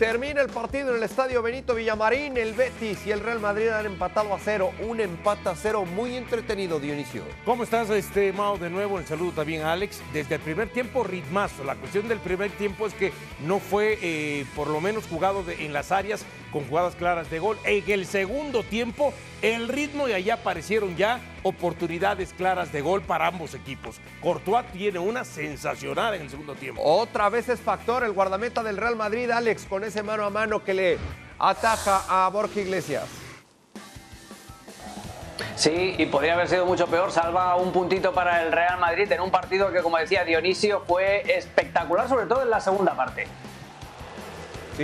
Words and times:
Termina 0.00 0.40
el 0.40 0.48
partido 0.48 0.92
en 0.92 0.96
el 0.96 1.02
estadio 1.02 1.42
Benito 1.42 1.74
Villamarín. 1.74 2.38
El 2.38 2.54
Betis 2.54 3.06
y 3.06 3.10
el 3.10 3.20
Real 3.20 3.38
Madrid 3.38 3.68
han 3.68 3.84
empatado 3.84 4.32
a 4.32 4.38
cero. 4.38 4.72
Un 4.80 4.98
empate 4.98 5.50
a 5.50 5.54
cero 5.54 5.84
muy 5.84 6.16
entretenido, 6.16 6.80
Dionisio. 6.80 7.22
¿Cómo 7.44 7.64
estás, 7.64 7.90
este, 7.90 8.32
Mao? 8.32 8.56
De 8.56 8.70
nuevo, 8.70 8.98
el 8.98 9.06
saludo 9.06 9.32
también 9.32 9.60
a 9.60 9.72
Alex. 9.72 10.00
Desde 10.14 10.36
el 10.36 10.40
primer 10.40 10.70
tiempo, 10.70 11.04
ritmazo. 11.04 11.64
La 11.64 11.74
cuestión 11.74 12.08
del 12.08 12.18
primer 12.18 12.50
tiempo 12.52 12.86
es 12.86 12.94
que 12.94 13.12
no 13.46 13.58
fue, 13.58 13.98
eh, 14.00 14.46
por 14.56 14.68
lo 14.68 14.80
menos, 14.80 15.04
jugado 15.06 15.44
en 15.46 15.74
las 15.74 15.92
áreas 15.92 16.24
con 16.52 16.66
jugadas 16.68 16.94
claras 16.94 17.30
de 17.30 17.38
gol. 17.38 17.58
En 17.64 17.90
el 17.90 18.06
segundo 18.06 18.62
tiempo, 18.62 19.12
el 19.42 19.68
ritmo 19.68 20.08
y 20.08 20.12
allá 20.12 20.34
aparecieron 20.34 20.96
ya 20.96 21.20
oportunidades 21.42 22.32
claras 22.32 22.72
de 22.72 22.80
gol 22.80 23.02
para 23.02 23.26
ambos 23.26 23.54
equipos. 23.54 24.00
Courtois 24.20 24.66
tiene 24.72 24.98
una 24.98 25.24
sensacional 25.24 26.14
en 26.14 26.22
el 26.22 26.30
segundo 26.30 26.54
tiempo. 26.54 26.82
Otra 26.84 27.28
vez 27.28 27.48
es 27.48 27.60
factor 27.60 28.04
el 28.04 28.12
guardameta 28.12 28.62
del 28.62 28.76
Real 28.76 28.96
Madrid, 28.96 29.30
Alex, 29.30 29.64
con 29.64 29.84
ese 29.84 30.02
mano 30.02 30.24
a 30.24 30.30
mano 30.30 30.62
que 30.62 30.74
le 30.74 30.98
ataja 31.38 32.04
a 32.08 32.28
Borja 32.28 32.60
Iglesias. 32.60 33.04
Sí, 35.56 35.94
y 35.98 36.06
podría 36.06 36.34
haber 36.34 36.48
sido 36.48 36.64
mucho 36.64 36.86
peor. 36.86 37.12
Salva 37.12 37.56
un 37.56 37.70
puntito 37.72 38.12
para 38.14 38.42
el 38.42 38.52
Real 38.52 38.78
Madrid 38.78 39.10
en 39.12 39.20
un 39.20 39.30
partido 39.30 39.70
que, 39.70 39.82
como 39.82 39.98
decía 39.98 40.24
Dionisio, 40.24 40.82
fue 40.86 41.22
espectacular, 41.36 42.08
sobre 42.08 42.26
todo 42.26 42.42
en 42.42 42.50
la 42.50 42.60
segunda 42.60 42.94
parte 42.94 43.26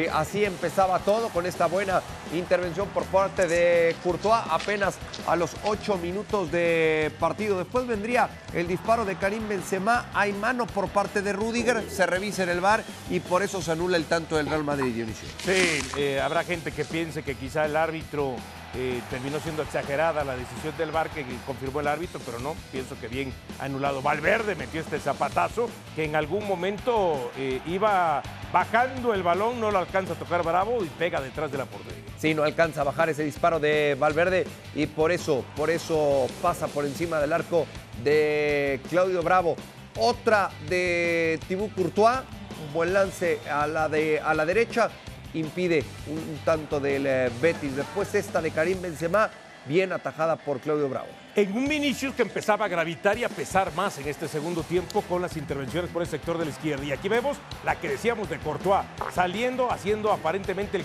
así 0.05 0.45
empezaba 0.45 0.98
todo 1.00 1.28
con 1.30 1.46
esta 1.46 1.66
buena 1.66 2.02
intervención 2.34 2.88
por 2.88 3.05
parte 3.05 3.46
de 3.46 3.96
Courtois 4.02 4.42
apenas 4.50 4.96
a 5.27 5.36
los 5.36 5.52
ocho 5.64 5.96
minutos 5.96 6.50
de 6.52 7.10
partido. 7.19 7.59
Después 7.59 7.86
vendría 7.86 8.28
el 8.52 8.66
disparo 8.66 9.05
de 9.05 9.16
Karim 9.16 9.48
Benzema. 9.48 10.10
Hay 10.14 10.32
mano 10.32 10.66
por 10.66 10.88
parte 10.88 11.22
de 11.22 11.32
Rudiger, 11.32 11.88
se 11.91 12.06
revisa 12.06 12.42
en 12.42 12.50
el 12.50 12.60
bar 12.60 12.84
y 13.10 13.20
por 13.20 13.42
eso 13.42 13.62
se 13.62 13.72
anula 13.72 13.96
el 13.96 14.05
tanto 14.05 14.36
del 14.36 14.47
Real 14.47 14.64
Madrid, 14.64 14.94
Dionisio. 14.94 15.28
Sí, 15.44 15.80
eh, 15.97 16.20
habrá 16.20 16.44
gente 16.44 16.72
que 16.72 16.84
piense 16.84 17.22
que 17.22 17.34
quizá 17.34 17.64
el 17.64 17.77
árbitro 17.77 18.36
eh, 18.78 19.00
terminó 19.08 19.41
siendo 19.41 19.62
exagerada 19.62 20.22
la 20.22 20.36
decisión 20.36 20.77
del 20.77 20.91
VAR 20.91 21.08
que 21.08 21.24
confirmó 21.47 21.80
el 21.80 21.86
árbitro, 21.86 22.20
pero 22.27 22.39
no, 22.41 22.55
pienso 22.70 22.98
que 23.00 23.08
bien 23.08 23.33
anulado. 23.58 24.02
Valverde 24.02 24.55
metió 24.55 24.83
este 24.83 25.00
zapatazo 25.00 25.70
que 25.94 26.05
en 26.05 26.14
algún 26.14 26.47
momento 26.47 27.30
eh, 27.39 27.62
iba 27.67 28.22
bajando 28.52 29.14
el 29.14 29.22
balón, 29.22 29.61
no 29.61 29.70
lo 29.70 29.78
alcanza 29.78 30.14
a 30.14 30.16
tocar 30.16 30.42
Bravo 30.42 30.84
y 30.84 30.89
pega 30.89 31.20
detrás 31.20 31.50
de 31.50 31.58
la 31.58 31.66
portería. 31.66 32.02
Sí, 32.19 32.34
no 32.34 32.44
alcanza 32.44 32.80
a 32.80 32.84
bajar 32.84 33.08
ese 33.08 33.25
disparo 33.25 33.61
de 33.61 33.97
Valverde 33.98 34.47
y 34.75 34.86
por 34.86 35.12
eso, 35.12 35.44
por 35.56 35.70
eso 35.70 36.27
pasa 36.41 36.67
por 36.67 36.84
encima 36.84 37.20
del 37.20 37.33
arco 37.33 37.67
de 38.02 38.80
Claudio 38.89 39.22
Bravo. 39.22 39.56
Otra 39.98 40.50
de 40.69 41.41
Thibaut 41.48 41.74
Courtois, 41.74 42.20
un 42.67 42.72
buen 42.72 42.92
lance 42.92 43.39
a 43.50 43.67
la, 43.67 43.89
de, 43.89 44.20
a 44.20 44.34
la 44.34 44.44
derecha, 44.44 44.91
impide 45.34 45.84
un 46.06 46.39
tanto 46.44 46.80
del 46.80 47.06
eh, 47.06 47.30
Betis. 47.41 47.77
Después 47.77 48.14
esta 48.14 48.41
de 48.41 48.50
Karim 48.50 48.80
Benzema, 48.80 49.30
bien 49.67 49.92
atajada 49.92 50.36
por 50.36 50.61
Claudio 50.61 50.89
Bravo. 50.89 51.25
En 51.37 51.55
un 51.55 51.69
Vinicius 51.69 52.15
que 52.15 52.23
empezaba 52.23 52.65
a 52.65 52.69
gravitar 52.69 53.19
y 53.19 53.25
a 53.25 53.29
pesar 53.29 53.70
más 53.75 53.98
en 53.98 54.09
este 54.09 54.27
segundo 54.27 54.62
tiempo 54.62 55.03
con 55.03 55.20
las 55.20 55.37
intervenciones 55.37 55.91
por 55.91 56.01
el 56.01 56.09
sector 56.09 56.39
de 56.39 56.47
la 56.47 56.51
izquierda. 56.51 56.83
Y 56.83 56.92
aquí 56.92 57.11
vemos 57.11 57.37
la 57.62 57.79
que 57.79 57.91
decíamos 57.91 58.31
de 58.31 58.39
Courtois, 58.39 58.87
saliendo, 59.12 59.70
haciendo 59.70 60.12
aparentemente 60.12 60.79
el, 60.79 60.84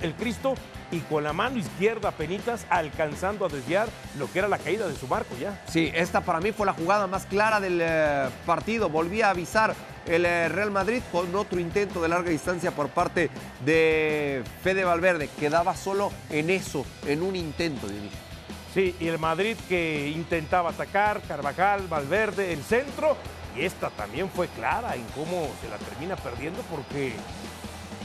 el 0.00 0.14
Cristo 0.14 0.54
y 0.90 0.98
con 1.02 1.22
la 1.22 1.32
mano 1.32 1.56
izquierda 1.56 2.10
penitas 2.10 2.66
alcanzando 2.68 3.46
a 3.46 3.48
desviar 3.48 3.88
lo 4.18 4.28
que 4.32 4.40
era 4.40 4.48
la 4.48 4.58
caída 4.58 4.88
de 4.88 4.96
su 4.96 5.06
marco 5.06 5.36
ya. 5.40 5.62
Sí, 5.68 5.92
esta 5.94 6.20
para 6.20 6.40
mí 6.40 6.50
fue 6.50 6.66
la 6.66 6.72
jugada 6.72 7.06
más 7.06 7.24
clara 7.26 7.60
del 7.60 7.78
eh, 7.80 8.28
partido. 8.44 8.88
Volví 8.88 9.22
a 9.22 9.30
avisar 9.30 9.72
el 10.06 10.26
eh, 10.26 10.48
Real 10.48 10.72
Madrid 10.72 11.00
con 11.12 11.32
otro 11.36 11.60
intento 11.60 12.02
de 12.02 12.08
larga 12.08 12.30
distancia 12.30 12.72
por 12.72 12.88
parte 12.88 13.30
de 13.64 14.42
Fede 14.64 14.82
Valverde. 14.82 15.30
Quedaba 15.38 15.76
solo 15.76 16.10
en 16.28 16.50
eso, 16.50 16.84
en 17.06 17.22
un 17.22 17.36
intento 17.36 17.86
de 17.86 17.98
inicio. 17.98 18.31
Sí, 18.74 18.96
y 19.00 19.08
el 19.08 19.18
Madrid 19.18 19.56
que 19.68 20.08
intentaba 20.08 20.70
atacar, 20.70 21.20
Carvajal, 21.28 21.88
Valverde, 21.88 22.54
el 22.54 22.62
centro, 22.62 23.16
y 23.54 23.64
esta 23.66 23.90
también 23.90 24.30
fue 24.30 24.48
clara 24.48 24.94
en 24.94 25.04
cómo 25.14 25.50
se 25.60 25.68
la 25.68 25.76
termina 25.76 26.16
perdiendo 26.16 26.62
porque 26.70 27.12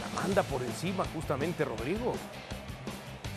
la 0.01 0.21
manda 0.21 0.43
por 0.43 0.61
encima 0.61 1.05
justamente 1.13 1.63
Rodrigo. 1.63 2.13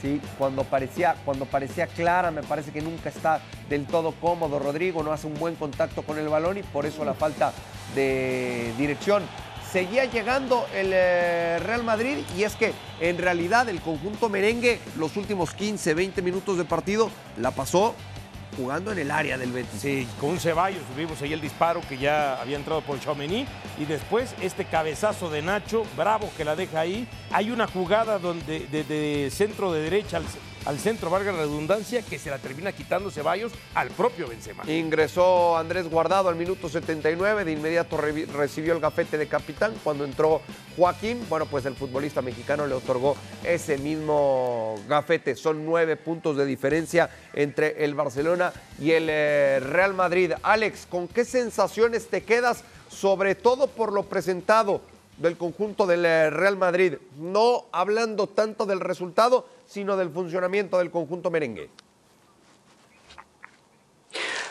Sí, 0.02 0.20
cuando 0.38 0.64
parecía, 0.64 1.14
cuando 1.24 1.44
parecía 1.44 1.86
clara, 1.86 2.32
me 2.32 2.42
parece 2.42 2.72
que 2.72 2.80
nunca 2.80 3.10
está 3.10 3.40
del 3.68 3.86
todo 3.86 4.12
cómodo 4.12 4.58
Rodrigo, 4.58 5.04
no 5.04 5.12
hace 5.12 5.28
un 5.28 5.34
buen 5.34 5.54
contacto 5.54 6.02
con 6.02 6.18
el 6.18 6.28
balón 6.28 6.58
y 6.58 6.62
por 6.64 6.84
eso 6.84 7.04
la 7.04 7.14
falta 7.14 7.52
de 7.94 8.72
dirección 8.76 9.22
seguía 9.72 10.04
llegando 10.04 10.66
el 10.74 10.90
eh, 10.92 11.58
Real 11.60 11.84
Madrid 11.84 12.18
y 12.36 12.42
es 12.42 12.56
que 12.56 12.72
en 13.00 13.18
realidad 13.18 13.68
el 13.68 13.80
conjunto 13.80 14.28
merengue 14.28 14.80
los 14.96 15.16
últimos 15.16 15.52
15, 15.52 15.94
20 15.94 16.22
minutos 16.22 16.58
de 16.58 16.64
partido 16.64 17.10
la 17.36 17.50
pasó 17.52 17.94
jugando 18.56 18.90
en 18.92 18.98
el 18.98 19.10
área 19.10 19.38
del 19.38 19.52
Betis. 19.52 19.80
Sí, 19.80 20.08
con 20.20 20.30
un 20.30 20.40
Ceballos 20.40 20.82
vimos 20.96 21.22
ahí 21.22 21.32
el 21.32 21.40
disparo 21.40 21.80
que 21.88 21.98
ya 21.98 22.40
había 22.40 22.56
entrado 22.56 22.80
por 22.82 23.00
Chaumení 23.00 23.46
y 23.78 23.84
después 23.84 24.34
este 24.40 24.64
cabezazo 24.64 25.30
de 25.30 25.40
Nacho, 25.42 25.84
bravo 25.96 26.30
que 26.36 26.44
la 26.44 26.56
deja 26.56 26.80
ahí. 26.80 27.06
Hay 27.30 27.50
una 27.50 27.66
jugada 27.66 28.18
donde 28.18 28.66
de, 28.66 29.30
centro 29.30 29.72
de 29.72 29.82
derecha 29.82 30.16
al, 30.16 30.24
al 30.66 30.78
centro, 30.78 31.10
valga 31.10 31.32
la 31.32 31.38
redundancia, 31.38 32.02
que 32.02 32.18
se 32.18 32.30
la 32.30 32.38
termina 32.38 32.72
quitando 32.72 33.10
Ceballos 33.10 33.52
al 33.74 33.88
propio 33.90 34.28
Benzema. 34.28 34.64
Ingresó 34.70 35.56
Andrés 35.56 35.88
Guardado 35.88 36.28
al 36.28 36.36
minuto 36.36 36.68
79, 36.68 37.44
de 37.44 37.52
inmediato 37.52 37.96
recibió 37.96 38.74
el 38.74 38.80
gafete 38.80 39.16
de 39.18 39.26
capitán. 39.26 39.72
Cuando 39.82 40.04
entró 40.04 40.42
Joaquín, 40.76 41.24
bueno, 41.28 41.46
pues 41.46 41.64
el 41.66 41.74
futbolista 41.74 42.22
mexicano 42.22 42.66
le 42.66 42.74
otorgó 42.74 43.16
ese 43.44 43.78
mismo 43.78 44.76
gafete. 44.88 45.34
Son 45.34 45.64
nueve 45.64 45.96
puntos 45.96 46.36
de 46.36 46.44
diferencia 46.44 47.10
entre 47.32 47.84
el 47.84 47.94
Barcelona 47.94 48.52
y 48.78 48.92
el 48.92 49.06
eh, 49.08 49.60
Real 49.60 49.94
Madrid. 49.94 50.32
Alex, 50.42 50.86
¿con 50.86 51.08
qué 51.08 51.24
sensaciones 51.24 52.08
te 52.08 52.22
quedas, 52.22 52.64
sobre 52.88 53.34
todo 53.34 53.66
por 53.66 53.92
lo 53.92 54.04
presentado 54.04 54.82
del 55.20 55.36
conjunto 55.36 55.86
del 55.86 56.04
eh, 56.04 56.30
Real 56.30 56.56
Madrid? 56.56 56.94
No 57.18 57.66
hablando 57.70 58.26
tanto 58.26 58.66
del 58.66 58.80
resultado, 58.80 59.46
sino 59.66 59.96
del 59.96 60.10
funcionamiento 60.10 60.78
del 60.78 60.90
conjunto 60.90 61.30
merengue. 61.30 61.70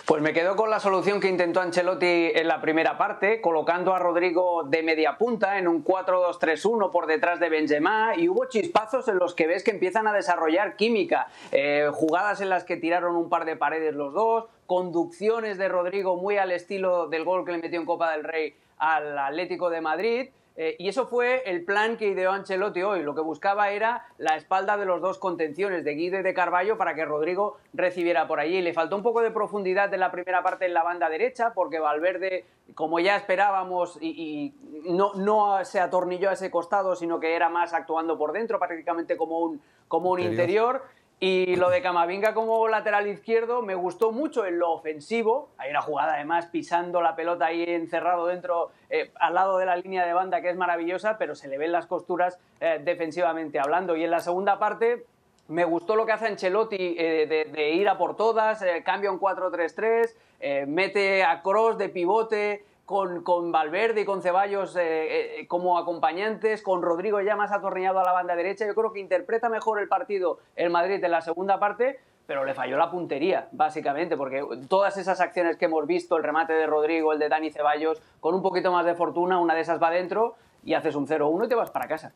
Pues 0.09 0.24
me 0.24 0.34
quedo 0.34 0.56
con 0.56 0.72
la 0.72 0.80
solución 0.80 1.19
que 1.19 1.28
intentó 1.28 1.62
Ancelotti 1.62 2.31
en 2.34 2.47
la 2.47 2.62
primera 2.62 2.97
parte, 2.97 3.41
colocando 3.41 3.94
a 3.94 4.00
Rodrigo 4.00 4.63
de 4.63 4.81
media 4.81 5.19
punta 5.19 5.59
en 5.59 5.68
un 5.68 5.85
4-2-3-1 5.85 6.90
por 6.90 7.06
detrás 7.06 7.40
de 7.40 7.47
Benzema 7.50 8.13
y 8.18 8.28
hubo 8.28 8.46
chispazos 8.46 9.07
en 9.07 9.19
los 9.19 9.36
que 9.36 9.46
ves 9.46 9.63
que 9.63 9.69
empiezan 9.69 10.07
a 10.07 10.13
desarrollar 10.13 10.78
química, 10.78 11.28
eh, 11.51 11.91
jugadas 11.94 12.41
en 12.41 12.50
las 12.50 12.63
que 12.63 12.75
tiraron 12.75 13.16
un 13.16 13.30
par 13.30 13.46
de 13.46 13.56
paredes 13.56 13.94
los 13.94 14.12
dos, 14.16 14.46
conducciones 14.66 15.59
de 15.59 15.68
Rodrigo 15.68 16.16
muy 16.16 16.38
al 16.38 16.50
estilo 16.53 17.07
del 17.07 17.24
gol 17.24 17.46
que 17.46 17.51
le 17.51 17.59
metió 17.59 17.80
en 17.80 17.86
Copa 17.86 18.12
del 18.13 18.24
Rey 18.24 18.56
al 18.80 19.16
Atlético 19.16 19.69
de 19.69 19.81
Madrid 19.81 20.30
eh, 20.62 20.75
y 20.78 20.90
eso 20.90 21.08
fue 21.08 21.42
el 21.46 21.64
plan 21.64 21.96
que 21.96 22.09
ideó 22.09 22.34
Ancelotti 22.34 22.81
hoy. 22.84 23.02
Lo 23.02 23.16
que 23.16 23.22
buscaba 23.22 23.70
era 23.70 24.06
la 24.18 24.36
espalda 24.36 24.75
de 24.75 24.84
los 24.84 25.00
dos 25.00 25.18
contenciones, 25.18 25.86
de 25.86 25.94
Guido 25.94 26.20
y 26.20 26.22
de 26.22 26.34
Carballo, 26.34 26.78
para 26.78 26.96
que 26.96 27.06
Rodrigo 27.06 27.56
recibiera 27.72 28.28
por 28.28 28.42
allí. 28.42 28.62
Le 28.62 28.74
faltó 28.74 28.98
un 28.98 29.02
poco 29.02 29.22
de 29.22 29.31
profundidad 29.31 29.94
en 29.94 30.02
la 30.02 30.12
primera 30.12 30.44
parte 30.44 30.66
en 30.66 30.74
la 30.74 30.84
banda 30.84 31.08
derecha, 31.08 31.53
porque 31.53 31.80
Valverde, 31.80 32.44
como 32.75 33.00
ya 33.00 33.16
esperábamos, 33.16 33.98
y, 34.02 34.53
no, 34.84 35.14
no, 35.14 35.64
se 35.64 35.80
atornilló 35.80 36.30
a 36.30 36.34
ese 36.34 36.52
costado, 36.52 36.94
sino 36.98 37.22
que 37.22 37.38
era 37.38 37.48
más 37.48 37.74
actuando 37.74 38.18
por 38.18 38.34
dentro, 38.34 38.59
prácticamente 38.59 39.16
como 39.16 39.40
un, 39.40 39.62
como 39.88 40.09
un 40.09 40.19
interior. 40.19 40.84
Y 41.22 41.57
lo 41.57 41.69
de 41.69 41.81
Camavinga 41.81 42.34
como 42.34 42.66
lateral 42.69 43.07
izquierdo 43.07 43.62
me 43.62 43.75
gustó 43.75 44.13
mucho 44.13 44.46
en 44.46 44.57
lo 44.57 44.72
ofensivo. 44.72 45.50
Hay 45.57 45.69
una 45.69 45.81
jugada 45.81 46.13
además 46.13 46.46
pisando 46.46 47.02
la 47.02 47.18
pelota 47.18 47.47
ahí 47.47 47.63
encerrado 47.63 48.28
dentro, 48.28 48.72
eh, 48.90 49.12
al 49.19 49.33
lado 49.33 49.57
de 49.57 49.66
la 49.66 49.75
línea 49.75 50.06
de 50.06 50.13
banda, 50.13 50.42
que 50.42 50.50
es 50.50 50.56
maravillosa, 50.56 51.18
pero 51.18 51.36
se 51.36 51.50
le 51.50 51.57
ven 51.57 51.74
las 51.74 51.88
costuras 51.88 52.39
eh, 52.62 52.80
defensivamente 52.81 53.60
hablando. 53.60 53.98
Y 53.98 54.06
en 54.06 54.12
la 54.12 54.21
segunda 54.21 54.60
parte 54.60 55.06
me 55.50 55.66
gustó 55.66 55.98
lo 55.98 56.06
que 56.06 56.13
hace 56.13 56.27
Ancelotti 56.27 56.95
eh, 56.98 57.50
de, 57.51 57.71
ir 57.71 57.89
a 57.89 57.98
por 57.98 58.16
todas, 58.16 58.63
cambia 58.86 59.12
un 59.12 59.19
4-3-3, 59.19 60.68
mete 60.68 61.25
a 61.25 61.42
Cross 61.42 61.77
de 61.77 61.89
pivote, 61.89 62.63
con, 62.89 63.51
Valverde 63.51 64.01
y 64.01 64.06
con 64.06 64.24
Ceballos 64.24 64.75
eh, 64.75 65.41
eh, 65.41 65.47
como 65.47 65.77
acompañantes, 65.77 66.63
con 66.63 66.81
Rodrigo 66.81 67.21
ya 67.21 67.36
más 67.36 67.51
atornillado 67.51 68.00
a 68.00 68.03
la 68.03 68.13
banda 68.13 68.36
derecha. 68.36 68.65
Yo 68.65 68.74
creo 68.74 68.91
que 68.91 69.00
interpreta 69.00 69.47
mejor 69.47 69.80
el 69.80 69.88
partido 69.88 70.39
el 70.56 70.71
Madrid 70.71 71.03
en 71.03 71.12
la 71.12 71.21
segunda 71.21 71.59
parte, 71.59 72.00
pero 72.25 72.44
le 72.45 72.56
falló 72.56 72.77
la 72.77 72.89
puntería, 72.89 73.47
básicamente, 73.51 74.18
porque 74.18 74.44
todas 74.68 74.97
esas 74.97 75.21
acciones 75.21 75.56
que 75.56 75.65
hemos 75.65 75.86
visto, 75.86 76.18
el 76.18 76.24
remate 76.24 76.53
de 76.53 76.65
Rodrigo, 76.65 77.13
el 77.13 77.19
de 77.19 77.30
Dani 77.30 77.51
Ceballos, 77.51 78.01
con 78.19 78.33
un 78.33 78.41
poquito 78.41 78.71
más 78.71 78.88
de 78.88 78.95
fortuna, 78.95 79.39
una 79.39 79.53
de 79.53 79.62
esas 79.62 79.80
va 79.80 79.92
dentro 79.92 80.33
y 80.63 80.74
haces 80.74 80.95
un 80.95 81.06
0-1 81.06 81.45
y 81.45 81.47
te 81.47 81.53
vas 81.53 81.69
para 81.69 81.88
casa. 81.88 82.12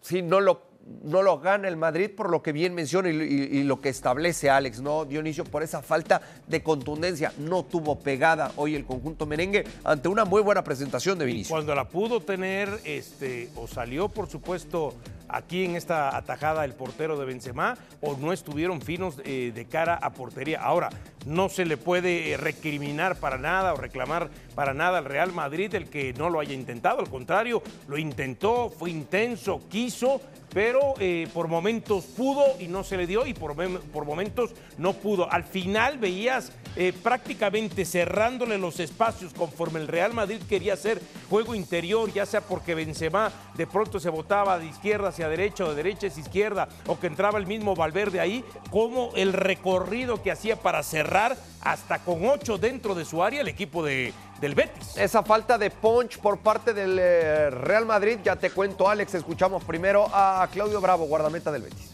Sí, 0.00 0.22
no 0.22 0.40
lo, 0.40 0.62
no 1.02 1.22
lo 1.22 1.38
gana 1.38 1.68
el 1.68 1.76
Madrid 1.76 2.10
por 2.14 2.30
lo 2.30 2.42
que 2.42 2.52
bien 2.52 2.74
menciona 2.74 3.08
y, 3.08 3.62
lo 3.64 3.80
que 3.80 3.88
establece 3.88 4.50
Alex, 4.50 4.80
¿no? 4.80 5.04
Dionisio, 5.04 5.44
por 5.44 5.62
esa 5.62 5.82
falta 5.82 6.20
de 6.46 6.62
contundencia. 6.62 7.32
No 7.38 7.64
tuvo 7.64 7.98
pegada 7.98 8.52
hoy 8.56 8.74
el 8.74 8.84
conjunto 8.84 9.26
merengue 9.26 9.64
ante 9.84 10.08
una 10.08 10.24
muy 10.24 10.42
buena 10.42 10.64
presentación 10.64 11.18
de 11.18 11.24
Vinicius. 11.24 11.50
cuando 11.50 11.74
la 11.74 11.88
pudo 11.88 12.20
tener, 12.20 12.68
este, 12.84 13.48
o 13.56 13.66
salió, 13.66 14.08
por 14.08 14.28
supuesto, 14.28 14.94
aquí 15.32 15.64
en 15.64 15.76
esta 15.76 16.16
atajada 16.16 16.64
el 16.64 16.74
portero 16.74 17.18
de 17.18 17.26
Benzema, 17.26 17.76
o 18.00 18.16
no 18.16 18.32
estuvieron 18.32 18.80
finos 18.80 19.20
eh, 19.24 19.52
de 19.54 19.64
cara 19.66 19.94
a 19.94 20.12
portería. 20.12 20.60
Ahora, 20.60 20.90
no 21.26 21.48
se 21.48 21.64
le 21.64 21.76
puede 21.76 22.36
recriminar 22.36 23.16
para 23.16 23.38
nada 23.38 23.74
o 23.74 23.76
reclamar 23.76 24.30
para 24.54 24.74
nada 24.74 24.98
al 24.98 25.04
Real 25.04 25.32
Madrid 25.32 25.74
el 25.74 25.88
que 25.88 26.12
no 26.14 26.30
lo 26.30 26.40
haya 26.40 26.54
intentado. 26.54 27.00
Al 27.00 27.08
contrario, 27.08 27.62
lo 27.88 27.98
intentó, 27.98 28.70
fue 28.70 28.90
intenso, 28.90 29.62
quiso, 29.68 30.20
pero 30.52 30.94
eh, 30.98 31.28
por 31.32 31.48
momentos 31.48 32.04
pudo 32.04 32.44
y 32.60 32.68
no 32.68 32.84
se 32.84 32.96
le 32.96 33.06
dio 33.06 33.26
y 33.26 33.34
por, 33.34 33.54
por 33.54 34.04
momentos 34.04 34.50
no 34.78 34.92
pudo. 34.92 35.30
Al 35.30 35.44
final 35.44 35.98
veías 35.98 36.52
eh, 36.76 36.92
prácticamente 37.02 37.84
cerrándole 37.84 38.58
los 38.58 38.80
espacios 38.80 39.32
conforme 39.32 39.80
el 39.80 39.88
Real 39.88 40.12
Madrid 40.12 40.40
quería 40.48 40.74
hacer 40.74 41.00
juego 41.28 41.54
interior, 41.54 42.12
ya 42.12 42.26
sea 42.26 42.40
porque 42.40 42.74
Benzema 42.74 43.30
de 43.54 43.66
pronto 43.66 44.00
se 44.00 44.10
botaba 44.10 44.58
de 44.58 44.66
izquierda 44.66 45.08
hacia 45.08 45.21
derecha 45.28 45.64
o 45.64 45.70
de 45.70 45.76
derecha 45.76 46.06
hacia 46.06 46.22
izquierda 46.22 46.68
o 46.86 46.98
que 46.98 47.06
entraba 47.06 47.38
el 47.38 47.46
mismo 47.46 47.74
Valverde 47.74 48.20
ahí, 48.20 48.44
como 48.70 49.10
el 49.14 49.32
recorrido 49.32 50.22
que 50.22 50.30
hacía 50.30 50.56
para 50.56 50.82
cerrar 50.82 51.36
hasta 51.62 52.00
con 52.00 52.24
ocho 52.26 52.58
dentro 52.58 52.94
de 52.94 53.04
su 53.04 53.22
área 53.22 53.40
el 53.40 53.48
equipo 53.48 53.84
de, 53.84 54.12
del 54.40 54.54
Betis. 54.54 54.96
Esa 54.96 55.22
falta 55.22 55.56
de 55.58 55.70
punch 55.70 56.18
por 56.18 56.38
parte 56.38 56.74
del 56.74 56.98
eh, 57.00 57.50
Real 57.50 57.86
Madrid, 57.86 58.18
ya 58.24 58.36
te 58.36 58.50
cuento 58.50 58.88
Alex, 58.88 59.14
escuchamos 59.14 59.62
primero 59.64 60.06
a 60.12 60.48
Claudio 60.52 60.80
Bravo, 60.80 61.06
guardameta 61.06 61.52
del 61.52 61.62
Betis. 61.62 61.92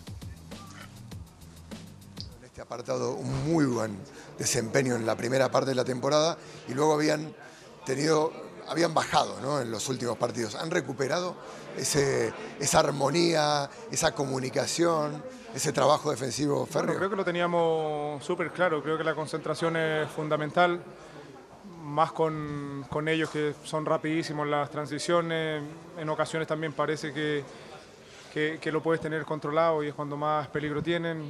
En 2.39 2.45
este 2.47 2.63
apartado 2.63 3.15
un 3.15 3.53
muy 3.53 3.67
buen 3.67 3.97
desempeño 4.39 4.97
en 4.97 5.05
la 5.05 5.17
primera 5.17 5.51
parte 5.51 5.71
de 5.71 5.75
la 5.75 5.85
temporada 5.85 6.39
y 6.69 6.75
luego 6.75 6.95
habían 6.95 7.35
tenido, 7.85 8.33
habían 8.69 8.95
bajado 8.95 9.41
¿no? 9.41 9.61
en 9.61 9.71
los 9.71 9.89
últimos 9.89 10.17
partidos. 10.17 10.55
Han 10.55 10.71
recuperado 10.71 11.37
ese, 11.77 12.33
esa 12.61 12.81
armonía, 12.81 13.69
esa 13.91 14.13
comunicación, 14.15 15.23
ese 15.55 15.73
trabajo 15.73 16.11
defensivo 16.11 16.67
férreo. 16.67 16.97
creo 16.97 17.11
que 17.11 17.17
lo 17.17 17.25
teníamos 17.25 18.25
súper 18.25 18.51
claro, 18.51 18.83
creo 18.83 18.99
que 18.99 19.05
la 19.05 19.15
concentración 19.15 19.77
es 19.77 20.09
fundamental 20.11 20.81
más 21.83 22.13
con, 22.13 22.85
con, 22.91 23.09
ellos 23.09 23.31
que 23.31 23.55
son 23.65 23.87
rapidísimos 23.87 24.47
las 24.47 24.71
transiciones, 24.71 25.63
en 25.97 26.09
ocasiones 26.11 26.47
también 26.47 26.75
parece 26.75 27.13
que, 27.13 27.45
que, 28.61 28.73
lo 28.73 28.83
puedes 28.83 29.01
tener 29.01 29.25
controlado 29.25 29.83
y 29.83 29.89
es 29.89 29.95
cuando 29.95 30.17
más 30.17 30.49
peligro 30.49 30.83
tienen. 30.83 31.25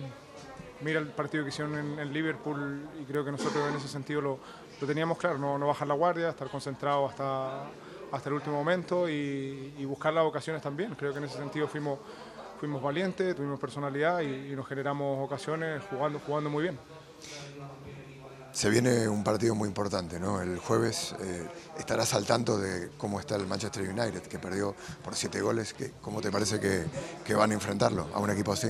Mira 0.81 1.01
el 1.01 1.09
partido 1.09 1.43
que 1.43 1.51
hicieron 1.51 1.99
en, 1.99 2.13
Liverpool 2.13 2.87
y 3.01 3.05
creo 3.05 3.25
que 3.25 3.33
nosotros 3.33 3.69
en 3.69 3.77
ese 3.77 3.89
sentido 3.89 4.21
lo, 4.21 4.39
lo 4.81 4.87
teníamos 4.87 5.19
claro, 5.19 5.39
no, 5.39 5.59
no, 5.59 5.67
bajar 5.67 5.89
la 5.89 5.95
guardia, 5.95 6.29
estar 6.31 6.49
concentrado 6.49 7.07
hasta, 7.07 7.65
hasta 8.13 8.29
el 8.29 8.35
último 8.35 8.57
momento 8.57 9.09
y, 9.09 9.85
buscar 9.85 10.13
las 10.13 10.25
ocasiones 10.25 10.63
también. 10.63 10.95
Creo 10.95 11.13
que 11.13 11.19
en 11.19 11.25
ese 11.25 11.39
sentido 11.39 11.67
fuimos, 11.67 11.99
fuimos 12.59 12.83
valientes, 12.83 13.35
tuvimos 13.35 13.59
personalidad 13.59 14.21
y, 14.21 14.55
nos 14.55 14.67
generamos 14.67 15.25
ocasiones 15.25 15.83
jugando, 15.91 16.21
jugando 16.25 16.51
muy 16.51 16.65
bien. 16.65 16.79
Se 18.53 18.71
viene 18.71 19.07
un 19.09 19.23
partido 19.23 19.55
muy 19.55 19.69
importante, 19.69 20.19
¿no? 20.19 20.41
El 20.41 20.59
jueves 20.59 21.15
eh, 21.21 21.47
estarás 21.79 22.15
al 22.15 22.27
tanto 22.27 22.59
de 22.59 22.91
cómo 22.97 23.21
está 23.21 23.37
el 23.37 23.47
Manchester 23.47 23.89
United, 23.89 24.23
que 24.23 24.39
perdió 24.39 24.75
por 25.05 25.15
siete 25.15 25.41
goles. 25.41 25.75
¿Cómo 26.01 26.21
te 26.21 26.31
parece 26.33 26.59
que, 26.59 27.35
van 27.35 27.51
a 27.53 27.55
enfrentarlo 27.55 28.09
a 28.13 28.19
un 28.19 28.31
equipo 28.31 28.53
así? 28.53 28.69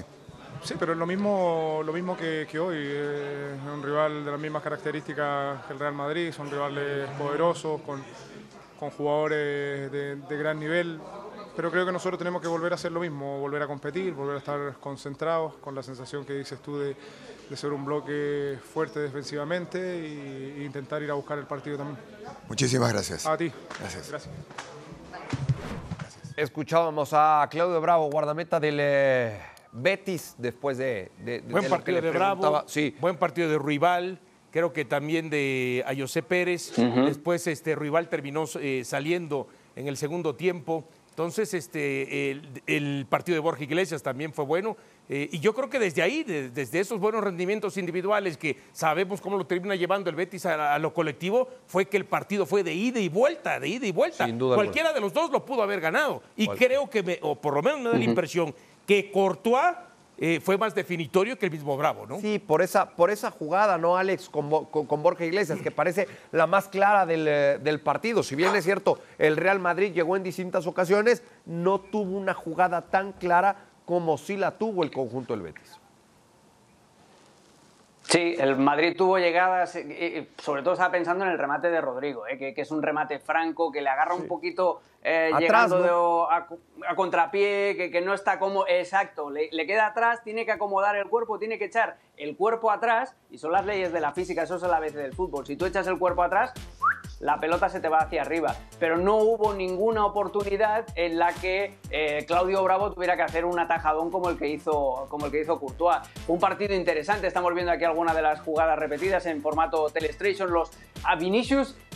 Sí, 0.62 0.74
pero 0.78 0.92
es 0.92 0.98
lo 0.98 1.06
mismo, 1.06 1.82
lo 1.84 1.92
mismo 1.92 2.16
que, 2.16 2.46
hoy. 2.58 2.76
Es 2.76 3.62
un 3.72 3.82
rival 3.82 4.24
de 4.24 4.30
las 4.30 4.40
mismas 4.40 4.62
características 4.62 5.64
que 5.66 5.72
el 5.72 5.78
Real 5.78 5.94
Madrid, 5.94 6.32
son 6.32 6.50
rivales 6.50 7.08
poderosos, 7.18 7.80
con, 7.82 8.02
jugadores 8.90 9.90
de, 9.90 10.16
de 10.16 10.36
gran 10.36 10.58
nivel 10.60 11.00
pero 11.58 11.72
creo 11.72 11.84
que 11.84 11.90
nosotros 11.90 12.16
tenemos 12.20 12.40
que 12.40 12.46
volver 12.46 12.70
a 12.70 12.76
hacer 12.76 12.92
lo 12.92 13.00
mismo, 13.00 13.40
volver 13.40 13.60
a 13.60 13.66
competir, 13.66 14.14
volver 14.14 14.36
a 14.36 14.38
estar 14.38 14.74
concentrados, 14.78 15.54
con 15.54 15.74
la 15.74 15.82
sensación 15.82 16.24
que 16.24 16.34
dices 16.34 16.62
tú 16.62 16.78
de, 16.78 16.94
de 17.50 17.56
ser 17.56 17.72
un 17.72 17.84
bloque 17.84 18.56
fuerte 18.72 19.00
defensivamente 19.00 19.76
e 19.76 20.64
intentar 20.64 21.02
ir 21.02 21.10
a 21.10 21.14
buscar 21.14 21.36
el 21.36 21.46
partido 21.46 21.78
también. 21.78 21.98
Muchísimas 22.48 22.92
gracias. 22.92 23.26
A 23.26 23.36
ti. 23.36 23.52
Gracias. 23.80 24.08
gracias. 24.08 24.34
Escuchábamos 26.36 27.10
a 27.12 27.44
Claudio 27.50 27.80
Bravo, 27.80 28.08
guardameta 28.08 28.60
del 28.60 28.78
eh, 28.80 29.40
Betis, 29.72 30.34
después 30.38 30.78
de... 30.78 31.10
buen 31.48 31.68
partido 31.68 32.00
de 32.00 32.10
Bravo, 32.10 32.64
sí. 32.66 32.94
buen 33.00 33.16
partido 33.16 33.48
de 33.48 33.58
Ruibal, 33.58 34.20
creo 34.50 34.72
que 34.72 34.84
también 34.84 35.30
de 35.30 35.82
Ayosé 35.86 36.22
Pérez. 36.22 36.72
Después 36.76 37.46
este, 37.46 37.74
Ruibal 37.74 38.08
terminó 38.08 38.44
eh, 38.60 38.82
saliendo 38.84 39.48
en 39.76 39.88
el 39.88 39.96
segundo 39.96 40.34
tiempo. 40.34 40.84
Entonces, 41.18 41.52
este, 41.52 42.30
el, 42.66 43.06
partido 43.10 43.34
de 43.34 43.40
Borja 43.40 43.64
Iglesias 43.64 44.04
también 44.04 44.32
fue 44.32 44.44
bueno. 44.44 44.76
Eh, 45.08 45.28
y 45.32 45.40
yo 45.40 45.52
creo 45.52 45.68
que 45.68 45.80
desde 45.80 46.00
ahí, 46.00 46.22
desde 46.22 46.78
esos 46.78 47.00
buenos 47.00 47.24
rendimientos 47.24 47.76
individuales 47.76 48.36
que 48.36 48.56
sabemos 48.70 49.20
cómo 49.20 49.36
lo 49.36 49.44
termina 49.44 49.74
llevando 49.74 50.10
el 50.10 50.14
Betis 50.14 50.46
a, 50.46 50.78
lo 50.78 50.94
colectivo, 50.94 51.48
fue 51.66 51.86
que 51.86 51.96
el 51.96 52.04
partido 52.04 52.46
fue 52.46 52.62
de 52.62 52.72
ida 52.72 53.00
y 53.00 53.08
vuelta, 53.08 53.58
de 53.58 53.66
ida 53.66 53.84
y 53.88 53.90
vuelta. 53.90 54.26
Sin 54.26 54.38
duda 54.38 54.54
Cualquiera 54.54 54.92
de 54.92 55.00
los 55.00 55.12
dos 55.12 55.32
lo 55.32 55.44
pudo 55.44 55.64
haber 55.64 55.80
ganado. 55.80 56.22
Y 56.36 56.46
creo 56.46 56.88
que, 56.88 57.18
o 57.22 57.34
por 57.34 57.52
lo 57.54 57.62
menos 57.62 57.80
me 57.80 57.90
da 57.90 57.98
la 57.98 58.04
impresión, 58.04 58.54
que 58.88 59.10
Courtois 59.12 59.76
eh, 60.16 60.40
fue 60.40 60.56
más 60.56 60.74
definitorio 60.74 61.38
que 61.38 61.44
el 61.44 61.52
mismo 61.52 61.76
Bravo, 61.76 62.06
¿no? 62.06 62.18
Sí, 62.20 62.38
por 62.38 62.62
esa, 62.62 62.96
por 62.96 63.10
esa 63.10 63.30
jugada, 63.30 63.76
¿no, 63.76 63.98
Alex? 63.98 64.30
Con, 64.30 64.48
Borja 64.48 65.26
Iglesias, 65.26 65.60
que 65.60 65.70
parece 65.70 66.08
la 66.32 66.46
más 66.46 66.68
clara 66.68 67.06
eh, 67.08 67.60
del, 67.62 67.80
partido. 67.80 68.22
Si 68.22 68.34
bien 68.34 68.56
es 68.56 68.64
cierto, 68.64 68.98
el 69.18 69.36
Real 69.36 69.60
Madrid 69.60 69.92
llegó 69.92 70.16
en 70.16 70.22
distintas 70.22 70.66
ocasiones, 70.66 71.22
no 71.44 71.80
tuvo 71.80 72.16
una 72.16 72.32
jugada 72.32 72.80
tan 72.90 73.12
clara 73.12 73.66
como 73.84 74.16
sí 74.16 74.38
la 74.38 74.56
tuvo 74.56 74.82
el 74.82 74.90
conjunto 74.90 75.34
del 75.34 75.42
Betis. 75.42 75.78
Sí, 78.08 78.36
el 78.38 78.56
Madrid 78.56 78.96
tuvo 78.96 79.18
llegadas, 79.18 79.76
eh, 79.76 80.28
sobre 80.38 80.62
todo 80.62 80.72
estaba 80.72 80.90
pensando 80.90 81.26
en 81.26 81.30
el 81.30 81.38
remate 81.38 81.68
de 81.68 81.78
Rodrigo, 81.78 82.22
que, 82.38 82.54
es 82.56 82.70
un 82.70 82.82
remate 82.82 83.18
franco, 83.18 83.70
que 83.70 83.82
le 83.82 83.90
agarra 83.90 84.14
un 84.14 84.26
poquito 84.26 84.80
eh, 85.02 85.30
llegando 85.38 86.26
a, 86.30 86.46
contrapié, 86.96 87.90
que, 87.92 88.00
no 88.00 88.14
está 88.14 88.38
como 88.38 88.66
exacto, 88.66 89.28
le, 89.28 89.50
queda 89.66 89.88
atrás, 89.88 90.22
tiene 90.24 90.46
que 90.46 90.52
acomodar 90.52 90.96
el 90.96 91.06
cuerpo, 91.08 91.38
tiene 91.38 91.58
que 91.58 91.66
echar 91.66 91.98
el 92.16 92.34
cuerpo 92.34 92.70
atrás, 92.70 93.14
y 93.30 93.36
son 93.36 93.52
las 93.52 93.66
leyes 93.66 93.92
de 93.92 94.00
la 94.00 94.12
física, 94.12 94.44
eso 94.44 94.56
es 94.56 94.62
la 94.62 94.80
vez 94.80 94.94
del 94.94 95.12
fútbol. 95.12 95.44
Si 95.44 95.56
tú 95.56 95.66
echas 95.66 95.86
el 95.86 95.98
cuerpo 95.98 96.22
atrás, 96.22 96.54
la 97.20 97.40
pelota 97.40 97.68
se 97.68 97.80
te 97.80 97.88
va 97.88 97.98
hacia 97.98 98.22
arriba. 98.22 98.54
Pero 98.78 98.96
no 98.96 99.16
hubo 99.16 99.54
ninguna 99.54 100.04
oportunidad 100.06 100.86
en 100.94 101.18
la 101.18 101.32
que 101.32 101.78
eh, 101.90 102.24
Claudio 102.26 102.62
Bravo 102.62 102.92
tuviera 102.92 103.16
que 103.16 103.22
hacer 103.22 103.44
un 103.44 103.58
atajadón 103.58 104.10
como 104.10 104.30
el 104.30 104.38
que 104.38 104.48
hizo, 104.48 105.06
como 105.08 105.26
el 105.26 105.32
que 105.32 105.40
hizo 105.40 105.58
Courtois. 105.58 105.98
Un 106.28 106.38
partido 106.38 106.74
interesante, 106.74 107.26
estamos 107.26 107.52
viendo 107.54 107.72
aquí 107.72 107.84
algunas 107.84 108.14
de 108.14 108.22
las 108.22 108.40
jugadas 108.40 108.78
repetidas 108.78 109.26
en 109.26 109.42
formato 109.42 109.88
Telestration. 109.90 110.50
Los 110.50 110.70
a 111.04 111.16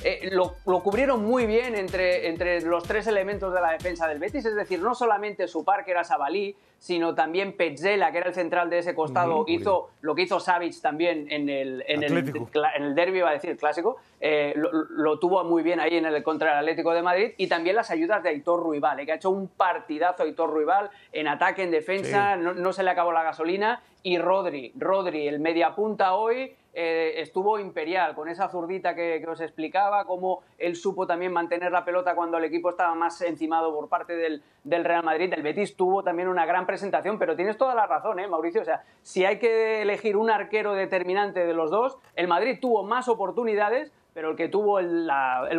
eh, 0.04 0.30
lo, 0.32 0.54
cubrieron 0.82 1.24
muy 1.24 1.46
bien 1.46 1.74
entre, 1.74 2.28
entre 2.28 2.60
los 2.62 2.82
tres 2.84 3.06
elementos 3.06 3.52
de 3.54 3.60
la 3.60 3.72
defensa 3.72 4.06
del 4.08 4.18
Betis, 4.18 4.44
es 4.44 4.54
decir, 4.54 4.80
no 4.80 4.94
solamente 4.94 5.48
su 5.48 5.64
par, 5.64 5.84
que 5.84 5.90
era 5.92 6.04
Sabalí, 6.04 6.56
sino 6.78 7.14
también 7.14 7.56
Petzela, 7.56 8.10
que 8.10 8.18
era 8.18 8.28
el 8.28 8.34
central 8.34 8.68
de 8.68 8.78
ese 8.78 8.94
costado, 8.94 9.44
hizo 9.46 9.90
lo 10.00 10.16
que 10.16 10.22
hizo 10.22 10.40
Savic 10.40 10.80
también 10.80 11.30
en 11.30 11.48
el, 11.48 11.84
en 11.86 12.02
el, 12.02 12.18
en 12.18 12.82
el 12.82 12.94
derby, 12.96 13.18
iba 13.18 13.30
a 13.30 13.34
decir, 13.34 13.56
clásico, 13.56 13.98
eh, 14.20 14.52
lo, 14.56 15.18
tuvo 15.20 15.44
muy 15.44 15.62
bien 15.62 15.78
ahí 15.78 15.96
en 15.96 16.06
el 16.06 16.22
contra 16.24 16.52
el 16.52 16.58
Atlético 16.58 16.92
de 16.92 17.02
Madrid, 17.02 17.32
y 17.36 17.46
también 17.46 17.76
las 17.76 17.92
ayudas 17.92 18.22
de 18.24 18.30
Aitor 18.30 18.60
Ruibal, 18.60 18.98
eh, 18.98 19.06
que 19.06 19.12
ha 19.12 19.14
hecho 19.14 19.30
un 19.30 19.46
partidazo 19.46 20.24
Aitor 20.24 20.50
Ruibal 20.50 20.90
en 21.12 21.28
ataque, 21.28 21.62
en 21.62 21.70
defensa, 21.70 22.36
no, 22.36 22.52
no 22.52 22.72
se 22.72 22.82
le 22.82 22.90
acabó 22.90 23.12
la 23.12 23.22
gasolina, 23.22 23.80
y 24.02 24.18
Rodri, 24.18 24.72
Rodri, 24.76 25.28
el 25.28 25.38
media 25.40 25.74
punta 25.74 26.14
hoy, 26.14 26.56
eh, 26.74 27.20
estuvo 27.20 27.58
imperial 27.58 28.14
con 28.14 28.28
esa 28.28 28.48
zurdita 28.48 28.94
que, 28.94 29.24
os 29.28 29.40
explicaba, 29.40 30.06
cómo 30.06 30.42
él 30.58 30.74
supo 30.74 31.06
también 31.06 31.32
mantener 31.32 31.70
la 31.70 31.84
pelota 31.84 32.14
cuando 32.14 32.38
el 32.38 32.44
equipo 32.44 32.70
estaba 32.70 32.94
más 32.94 33.20
encimado 33.20 33.74
por 33.74 33.88
parte 33.88 34.16
del, 34.16 34.42
Real 34.64 35.04
Madrid. 35.04 35.32
El 35.32 35.42
Betis 35.42 35.76
tuvo 35.76 36.02
también 36.02 36.28
una 36.28 36.46
gran 36.46 36.66
presentación, 36.66 37.18
pero 37.18 37.36
tienes 37.36 37.56
toda 37.56 37.74
la 37.74 37.86
razón, 37.86 38.18
¿eh, 38.18 38.26
Mauricio. 38.26 38.62
O 38.62 38.64
sea, 38.64 38.82
si 39.02 39.24
hay 39.24 39.38
que 39.38 39.82
elegir 39.82 40.16
un 40.16 40.30
arquero 40.30 40.72
determinante 40.72 41.46
de 41.46 41.54
los 41.54 41.70
dos, 41.70 41.98
el 42.16 42.26
Madrid 42.26 42.58
tuvo 42.60 42.82
más 42.82 43.08
oportunidades, 43.08 43.92
pero 44.14 44.30
el 44.30 44.36
que 44.36 44.48
tuvo 44.48 44.78
el, 44.78 45.10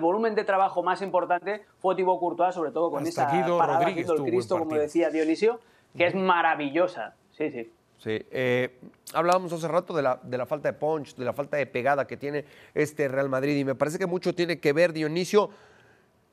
volumen 0.01 0.35
de 0.35 0.43
trabajo 0.43 0.83
más 0.83 1.01
importante 1.01 1.63
fue 1.77 1.95
Thibaut 1.95 2.19
Courtois, 2.19 2.53
sobre 2.53 2.71
todo 2.71 2.91
con 2.91 3.05
esa 3.05 3.27
parada 3.57 3.85
del 3.85 3.93
Cristo, 4.23 4.59
como 4.59 4.75
decía 4.75 5.09
Dionisio, 5.09 5.59
que 5.95 6.07
es 6.07 6.15
maravillosa. 6.15 7.15
Sí, 7.31 7.49
sí. 7.49 7.71
Sí, 7.99 8.21
eh, 8.31 8.79
hablábamos 9.13 9.53
hace 9.53 9.67
rato 9.67 9.95
de 9.95 10.01
la, 10.01 10.19
de 10.21 10.37
la 10.37 10.45
falta 10.45 10.69
de 10.71 10.77
punch, 10.77 11.15
de 11.15 11.23
la 11.23 11.33
falta 11.33 11.57
de 11.57 11.65
pegada 11.65 12.05
que 12.05 12.17
tiene 12.17 12.43
este 12.73 13.07
Real 13.07 13.29
Madrid 13.29 13.55
y 13.55 13.63
me 13.63 13.75
parece 13.75 13.97
que 13.97 14.05
mucho 14.05 14.35
tiene 14.35 14.59
que 14.59 14.73
ver, 14.73 14.91
Dionisio, 14.91 15.49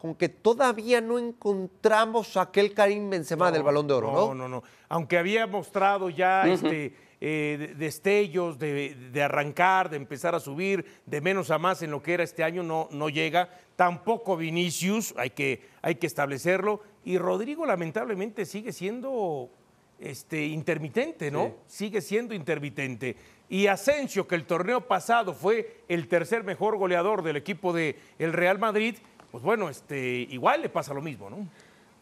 con 0.01 0.15
que 0.15 0.31
todavía 0.31 1.01
no 1.01 1.19
encontramos 1.19 2.37
aquel 2.37 2.73
Karim 2.73 3.11
Benzema 3.11 3.53
del 3.53 3.63
Balón 3.63 3.87
de 3.87 3.95
Oro, 3.95 4.11
¿no? 4.11 4.27
No, 4.29 4.35
no, 4.35 4.49
no. 4.49 4.63
Aunque 4.89 5.19
había 5.19 5.47
mostrado 5.47 6.09
ya 6.09 6.49
este, 6.49 6.95
eh, 7.21 7.75
destellos 7.77 8.59
de, 8.59 8.95
de, 9.13 9.23
arrancar, 9.23 9.91
de 9.91 9.99
empezar 9.99 10.35
a 10.35 10.41
subir, 10.41 10.87
de 11.05 11.21
menos 11.21 11.51
a 11.51 11.59
más 11.59 11.83
en 11.83 11.91
lo 11.91 12.03
que 12.03 12.15
era 12.15 12.25
este 12.25 12.43
año, 12.43 12.63
no, 12.63 12.89
no 12.93 13.11
llega. 13.11 13.51
Tampoco 13.77 14.39
Vinicius, 14.39 15.13
hay 15.19 15.31
que, 15.31 15.69
hay 15.83 15.97
que 15.97 16.07
establecerlo. 16.07 16.81
Y 17.05 17.19
Rodrigo 17.19 17.67
lamentablemente 17.67 18.47
sigue 18.47 18.73
siendo 18.73 19.51
este, 20.01 20.47
intermitente, 20.47 21.31
¿no? 21.31 21.55
Sigue 21.67 22.01
siendo 22.01 22.35
intermitente. 22.35 23.17
Y 23.49 23.67
Asensio, 23.67 24.27
que 24.27 24.35
el 24.35 24.47
torneo 24.47 24.87
pasado 24.87 25.35
fue 25.35 25.83
el 25.89 26.09
tercer 26.09 26.45
mejor 26.45 26.77
goleador 26.77 27.23
del 27.23 27.37
equipo 27.37 27.73
del 27.73 27.97
el 28.19 28.33
Real 28.33 28.59
Madrid, 28.59 28.97
pues 29.31 29.45
bueno, 29.45 29.69
este, 29.69 29.99
igual 29.99 30.63
le 30.63 30.69
pasa 30.69 30.95
lo 30.95 31.03
mismo, 31.03 31.31
¿no? 31.31 31.49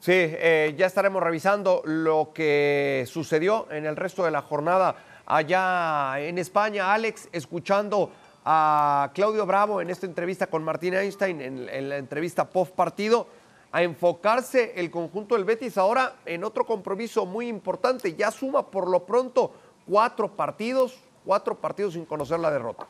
Sí, 0.00 0.12
eh, 0.12 0.75
ya 0.78 0.87
estaremos 0.87 1.23
revisando 1.23 1.83
lo 1.85 2.31
que 2.33 3.05
sucedió 3.09 3.67
en 3.73 3.85
el 3.85 3.97
resto 3.97 4.25
de 4.25 4.31
la 4.31 4.43
jornada 4.43 4.95
allá 5.26 6.21
en 6.21 6.38
España. 6.38 6.93
Alex, 6.93 7.28
escuchando 7.33 8.12
a 8.45 9.11
Claudio 9.12 9.45
Bravo 9.45 9.81
en 9.81 9.90
esta 9.90 10.07
entrevista 10.07 10.47
con 10.47 10.62
Martín 10.62 10.95
Einstein, 10.95 11.40
en, 11.40 11.69
en 11.69 11.88
la 11.88 11.97
entrevista 11.97 12.49
post 12.49 12.75
partido, 12.75 13.26
a 13.71 13.83
enfocarse 13.83 14.73
el 14.77 14.91
conjunto 14.91 15.35
del 15.35 15.45
Betis 15.45 15.77
ahora 15.77 16.17
en 16.25 16.45
otro 16.45 16.65
compromiso 16.65 17.27
muy 17.27 17.49
importante. 17.49 18.15
Ya 18.15 18.31
suma 18.31 18.71
por 18.71 18.89
lo 18.89 19.05
pronto 19.05 19.53
cuatro 19.87 20.29
partidos, 20.35 20.99
cuatro 21.25 21.55
partidos 21.55 21.95
sin 21.95 22.05
conocer 22.05 22.41
la 22.41 22.51
derrota. 22.51 22.87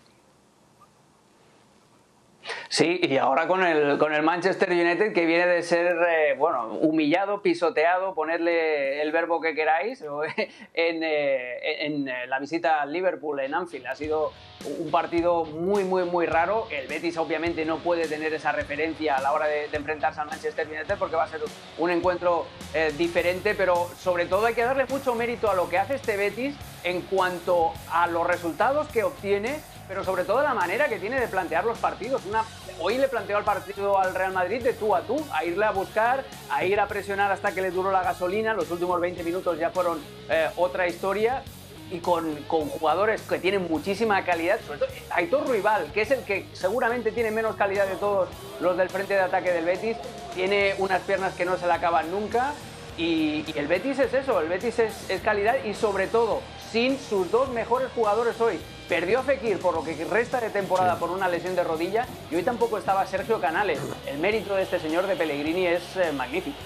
Sí, 2.68 3.00
y 3.02 3.16
ahora 3.16 3.46
con 3.46 3.64
el, 3.64 3.98
con 3.98 4.14
el 4.14 4.22
Manchester 4.22 4.70
United 4.70 5.12
que 5.12 5.24
viene 5.26 5.46
de 5.46 5.62
ser, 5.62 5.96
eh, 6.08 6.34
bueno, 6.36 6.74
humillado, 6.80 7.42
pisoteado, 7.42 8.14
ponerle 8.14 9.00
el 9.02 9.10
verbo 9.12 9.40
que 9.40 9.54
queráis, 9.54 10.02
en, 10.74 11.02
eh, 11.02 11.86
en, 11.86 12.06
la 12.28 12.38
visita 12.38 12.82
al 12.82 12.92
Liverpool 12.92 13.40
en 13.40 13.54
Anfield. 13.54 13.86
Ha 13.86 13.94
sido 13.94 14.32
un 14.78 14.90
partido 14.90 15.44
muy, 15.44 15.84
muy, 15.84 16.04
muy 16.04 16.26
raro. 16.26 16.66
El 16.70 16.88
Betis 16.88 17.16
obviamente 17.16 17.64
no 17.64 17.78
puede 17.78 18.06
tener 18.06 18.32
esa 18.34 18.52
referencia 18.52 19.16
a 19.16 19.22
la 19.22 19.32
hora 19.32 19.46
de, 19.46 19.68
de 19.68 19.76
enfrentarse 19.76 20.20
al 20.20 20.26
Manchester 20.26 20.66
United 20.66 20.96
porque 20.98 21.16
va 21.16 21.24
a 21.24 21.28
ser 21.28 21.40
un 21.78 21.90
encuentro 21.90 22.46
eh, 22.74 22.92
diferente, 22.98 23.54
pero 23.54 23.88
sobre 23.98 24.26
todo 24.26 24.46
hay 24.46 24.54
que 24.54 24.62
darle 24.62 24.84
mucho 24.86 25.14
mérito 25.14 25.50
a 25.50 25.54
lo 25.54 25.68
que 25.68 25.78
hace 25.78 25.94
este 25.94 26.16
Betis 26.16 26.54
en 26.84 27.02
cuanto 27.02 27.72
a 27.90 28.06
los 28.06 28.26
resultados 28.26 28.88
que 28.88 29.04
obtiene 29.04 29.60
pero 29.88 30.04
sobre 30.04 30.24
todo 30.24 30.42
la 30.42 30.54
manera 30.54 30.88
que 30.88 30.98
tiene 30.98 31.18
de 31.18 31.26
plantear 31.26 31.64
los 31.64 31.78
partidos. 31.78 32.24
Una, 32.26 32.44
hoy 32.78 32.98
le 32.98 33.08
planteó 33.08 33.38
al 33.38 33.44
partido 33.44 33.98
al 33.98 34.14
Real 34.14 34.32
Madrid 34.32 34.62
de 34.62 34.74
tú 34.74 34.94
a 34.94 35.00
tú, 35.00 35.24
a 35.32 35.44
irle 35.44 35.64
a 35.64 35.70
buscar, 35.70 36.24
a 36.50 36.64
ir 36.64 36.78
a 36.78 36.86
presionar 36.86 37.32
hasta 37.32 37.52
que 37.52 37.62
le 37.62 37.70
duró 37.70 37.90
la 37.90 38.02
gasolina. 38.02 38.52
Los 38.52 38.70
últimos 38.70 39.00
20 39.00 39.24
minutos 39.24 39.58
ya 39.58 39.70
fueron 39.70 39.98
eh, 40.28 40.50
otra 40.56 40.86
historia. 40.86 41.42
Y 41.90 42.00
con, 42.00 42.34
con, 42.42 42.68
jugadores 42.68 43.22
que 43.22 43.38
tienen 43.38 43.66
muchísima 43.66 44.22
calidad, 44.22 44.60
sobre 44.66 44.80
todo 44.80 44.90
Aitor 45.08 45.48
Rival, 45.48 45.90
que 45.94 46.02
es 46.02 46.10
el 46.10 46.22
que 46.22 46.46
seguramente 46.52 47.12
tiene 47.12 47.30
menos 47.30 47.56
calidad 47.56 47.86
de 47.86 47.96
todos 47.96 48.28
los 48.60 48.76
del 48.76 48.90
frente 48.90 49.14
de 49.14 49.20
ataque 49.20 49.52
del 49.52 49.64
Betis, 49.64 49.96
tiene 50.34 50.74
unas 50.76 51.00
piernas 51.00 51.32
que 51.32 51.46
no 51.46 51.56
se 51.56 51.66
le 51.66 51.72
acaban 51.72 52.10
nunca. 52.10 52.52
Y, 52.98 53.42
y 53.46 53.54
el 53.56 53.68
Betis 53.68 54.00
es 54.00 54.12
eso, 54.12 54.38
el 54.38 54.48
Betis 54.48 54.78
es, 54.80 55.08
es 55.08 55.22
calidad 55.22 55.64
y 55.64 55.72
sobre 55.72 56.08
todo 56.08 56.42
sin 56.70 56.98
sus 56.98 57.30
dos 57.30 57.48
mejores 57.48 57.88
jugadores 57.94 58.38
hoy, 58.38 58.60
Perdió 58.88 59.18
a 59.18 59.22
Fekir 59.22 59.58
por 59.58 59.74
lo 59.74 59.84
que 59.84 60.02
resta 60.06 60.40
de 60.40 60.48
temporada 60.48 60.98
por 60.98 61.10
una 61.10 61.28
lesión 61.28 61.54
de 61.54 61.62
rodilla 61.62 62.06
y 62.30 62.36
hoy 62.36 62.42
tampoco 62.42 62.78
estaba 62.78 63.06
Sergio 63.06 63.38
Canales. 63.38 63.78
El 64.06 64.18
mérito 64.18 64.54
de 64.54 64.62
este 64.62 64.80
señor 64.80 65.06
de 65.06 65.14
Pellegrini 65.14 65.66
es 65.66 65.96
eh, 65.96 66.10
magnífico. 66.12 66.56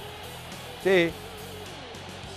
Sí. 0.85 1.11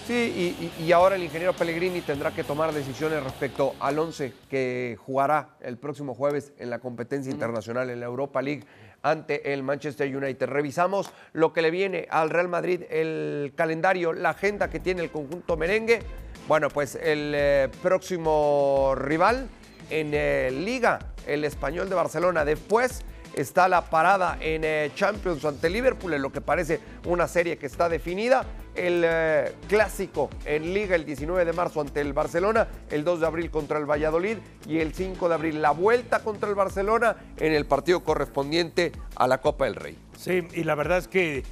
Sí, 0.08 0.72
y, 0.80 0.84
y, 0.84 0.92
ahora 0.92 1.16
el 1.16 1.24
ingeniero 1.24 1.54
Pellegrini 1.54 2.02
tendrá 2.02 2.30
que 2.30 2.44
tomar 2.44 2.72
decisiones 2.72 3.24
respecto 3.24 3.74
al 3.80 3.98
11 3.98 4.34
que 4.52 4.98
jugará 5.04 5.50
el 5.62 5.78
próximo 5.78 6.14
jueves 6.14 6.54
en 6.60 6.70
la 6.70 6.78
competencia 6.78 7.32
internacional 7.32 7.90
en 7.90 8.00
la 8.00 8.06
Europa 8.06 8.40
League 8.44 8.66
ante 9.02 9.54
el 9.54 9.64
Manchester 9.64 10.16
United. 10.16 10.48
Revisamos 10.48 11.12
lo 11.34 11.54
que 11.54 11.64
le 11.64 11.72
viene 11.72 12.08
al 12.10 12.30
Real 12.30 12.48
Madrid, 12.48 12.84
el 12.90 13.54
calendario, 13.56 14.14
la 14.14 14.32
agenda 14.32 14.70
que 14.70 14.80
tiene 14.80 15.02
el 15.02 15.12
conjunto 15.12 15.58
merengue. 15.58 16.00
Bueno, 16.48 16.70
pues 16.70 16.96
el 16.96 17.34
eh, 17.36 17.70
próximo 17.82 18.94
rival 18.96 19.48
en 19.90 20.12
eh, 20.14 20.52
Liga, 20.52 21.00
el 21.28 21.44
Español 21.44 21.90
de 21.90 21.96
Barcelona. 21.96 22.46
Después 22.46 23.02
está 23.36 23.68
la 23.68 23.90
parada 23.90 24.38
en 24.40 24.64
eh, 24.64 24.92
Champions 24.96 25.44
ante 25.44 25.70
Liverpool, 25.70 26.14
en 26.14 26.22
lo 26.22 26.32
que 26.32 26.42
parece 26.42 26.80
una 27.06 27.28
serie 27.28 27.58
que 27.58 27.66
está 27.66 27.90
definida. 27.90 28.46
El 28.76 29.04
eh, 29.06 29.54
clásico 29.70 30.30
en 30.46 30.74
Liga 30.74 30.96
el 30.96 31.06
19 31.06 31.46
de 31.46 31.54
marzo 31.54 31.82
ante 31.82 32.02
el 32.02 32.14
Barcelona, 32.14 32.68
el 32.90 33.04
2 33.04 33.22
de 33.22 33.26
abril 33.26 33.50
contra 33.50 33.80
el 33.80 33.86
Valladolid 33.86 34.38
y 34.68 34.80
el 34.80 34.94
5 34.94 35.30
de 35.30 35.36
abril 35.36 35.62
la 35.62 35.72
vuelta 35.72 36.20
contra 36.20 36.50
el 36.50 36.56
Barcelona 36.56 37.16
en 37.38 37.54
el 37.54 37.66
partido 37.66 38.04
correspondiente 38.04 38.92
a 39.16 39.28
la 39.28 39.40
Copa 39.40 39.66
del 39.66 39.76
Rey. 39.76 39.98
Sí, 40.18 40.46
y 40.54 40.64
la 40.64 40.76
verdad 40.76 40.98
es 40.98 41.08
que 41.08 41.44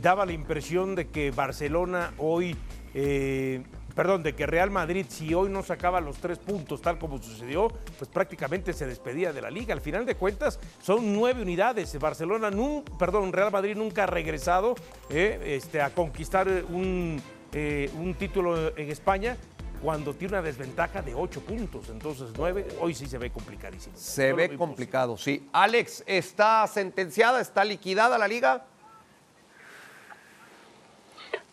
daba 0.00 0.26
la 0.26 0.32
impresión 0.32 0.94
de 0.94 1.08
que 1.08 1.30
Barcelona 1.30 2.12
hoy 2.18 2.56
perdón, 3.94 4.22
de 4.22 4.34
que 4.34 4.46
Real 4.46 4.70
Madrid, 4.70 5.06
si 5.08 5.34
hoy 5.34 5.50
no 5.50 5.62
sacaba 5.62 6.00
los 6.00 6.18
tres 6.18 6.38
puntos, 6.38 6.80
tal 6.82 6.98
como 6.98 7.22
sucedió, 7.22 7.68
pues 7.98 8.10
prácticamente 8.10 8.72
se 8.72 8.86
despedía 8.86 9.32
de 9.32 9.40
la 9.42 9.50
liga. 9.50 9.74
Al 9.74 9.80
final 9.80 10.06
de 10.06 10.14
cuentas, 10.14 10.58
son 10.82 11.12
nueve 11.12 11.42
unidades. 11.42 11.98
Barcelona, 11.98 12.50
perdón, 12.98 13.32
Real 13.32 13.52
Madrid 13.52 13.76
nunca 13.76 14.04
ha 14.04 14.06
regresado 14.06 14.74
eh, 15.10 15.58
este, 15.62 15.80
a 15.80 15.90
conquistar 15.90 16.48
un, 16.48 17.20
eh, 17.52 17.90
un 17.98 18.14
título 18.14 18.76
en 18.76 18.90
España 18.90 19.36
cuando 19.82 20.14
tiene 20.14 20.34
una 20.34 20.42
desventaja 20.42 21.02
de 21.02 21.14
ocho 21.14 21.40
puntos. 21.40 21.88
Entonces, 21.88 22.28
nueve, 22.36 22.68
hoy 22.80 22.94
sí 22.94 23.06
se 23.06 23.18
ve 23.18 23.30
complicadísimo. 23.30 23.96
Se 23.96 24.30
Yo 24.30 24.36
ve 24.36 24.56
complicado, 24.56 25.16
sí. 25.16 25.48
Alex, 25.52 26.04
¿está 26.06 26.66
sentenciada, 26.68 27.40
está 27.40 27.64
liquidada 27.64 28.16
la 28.16 28.28
liga? 28.28 28.66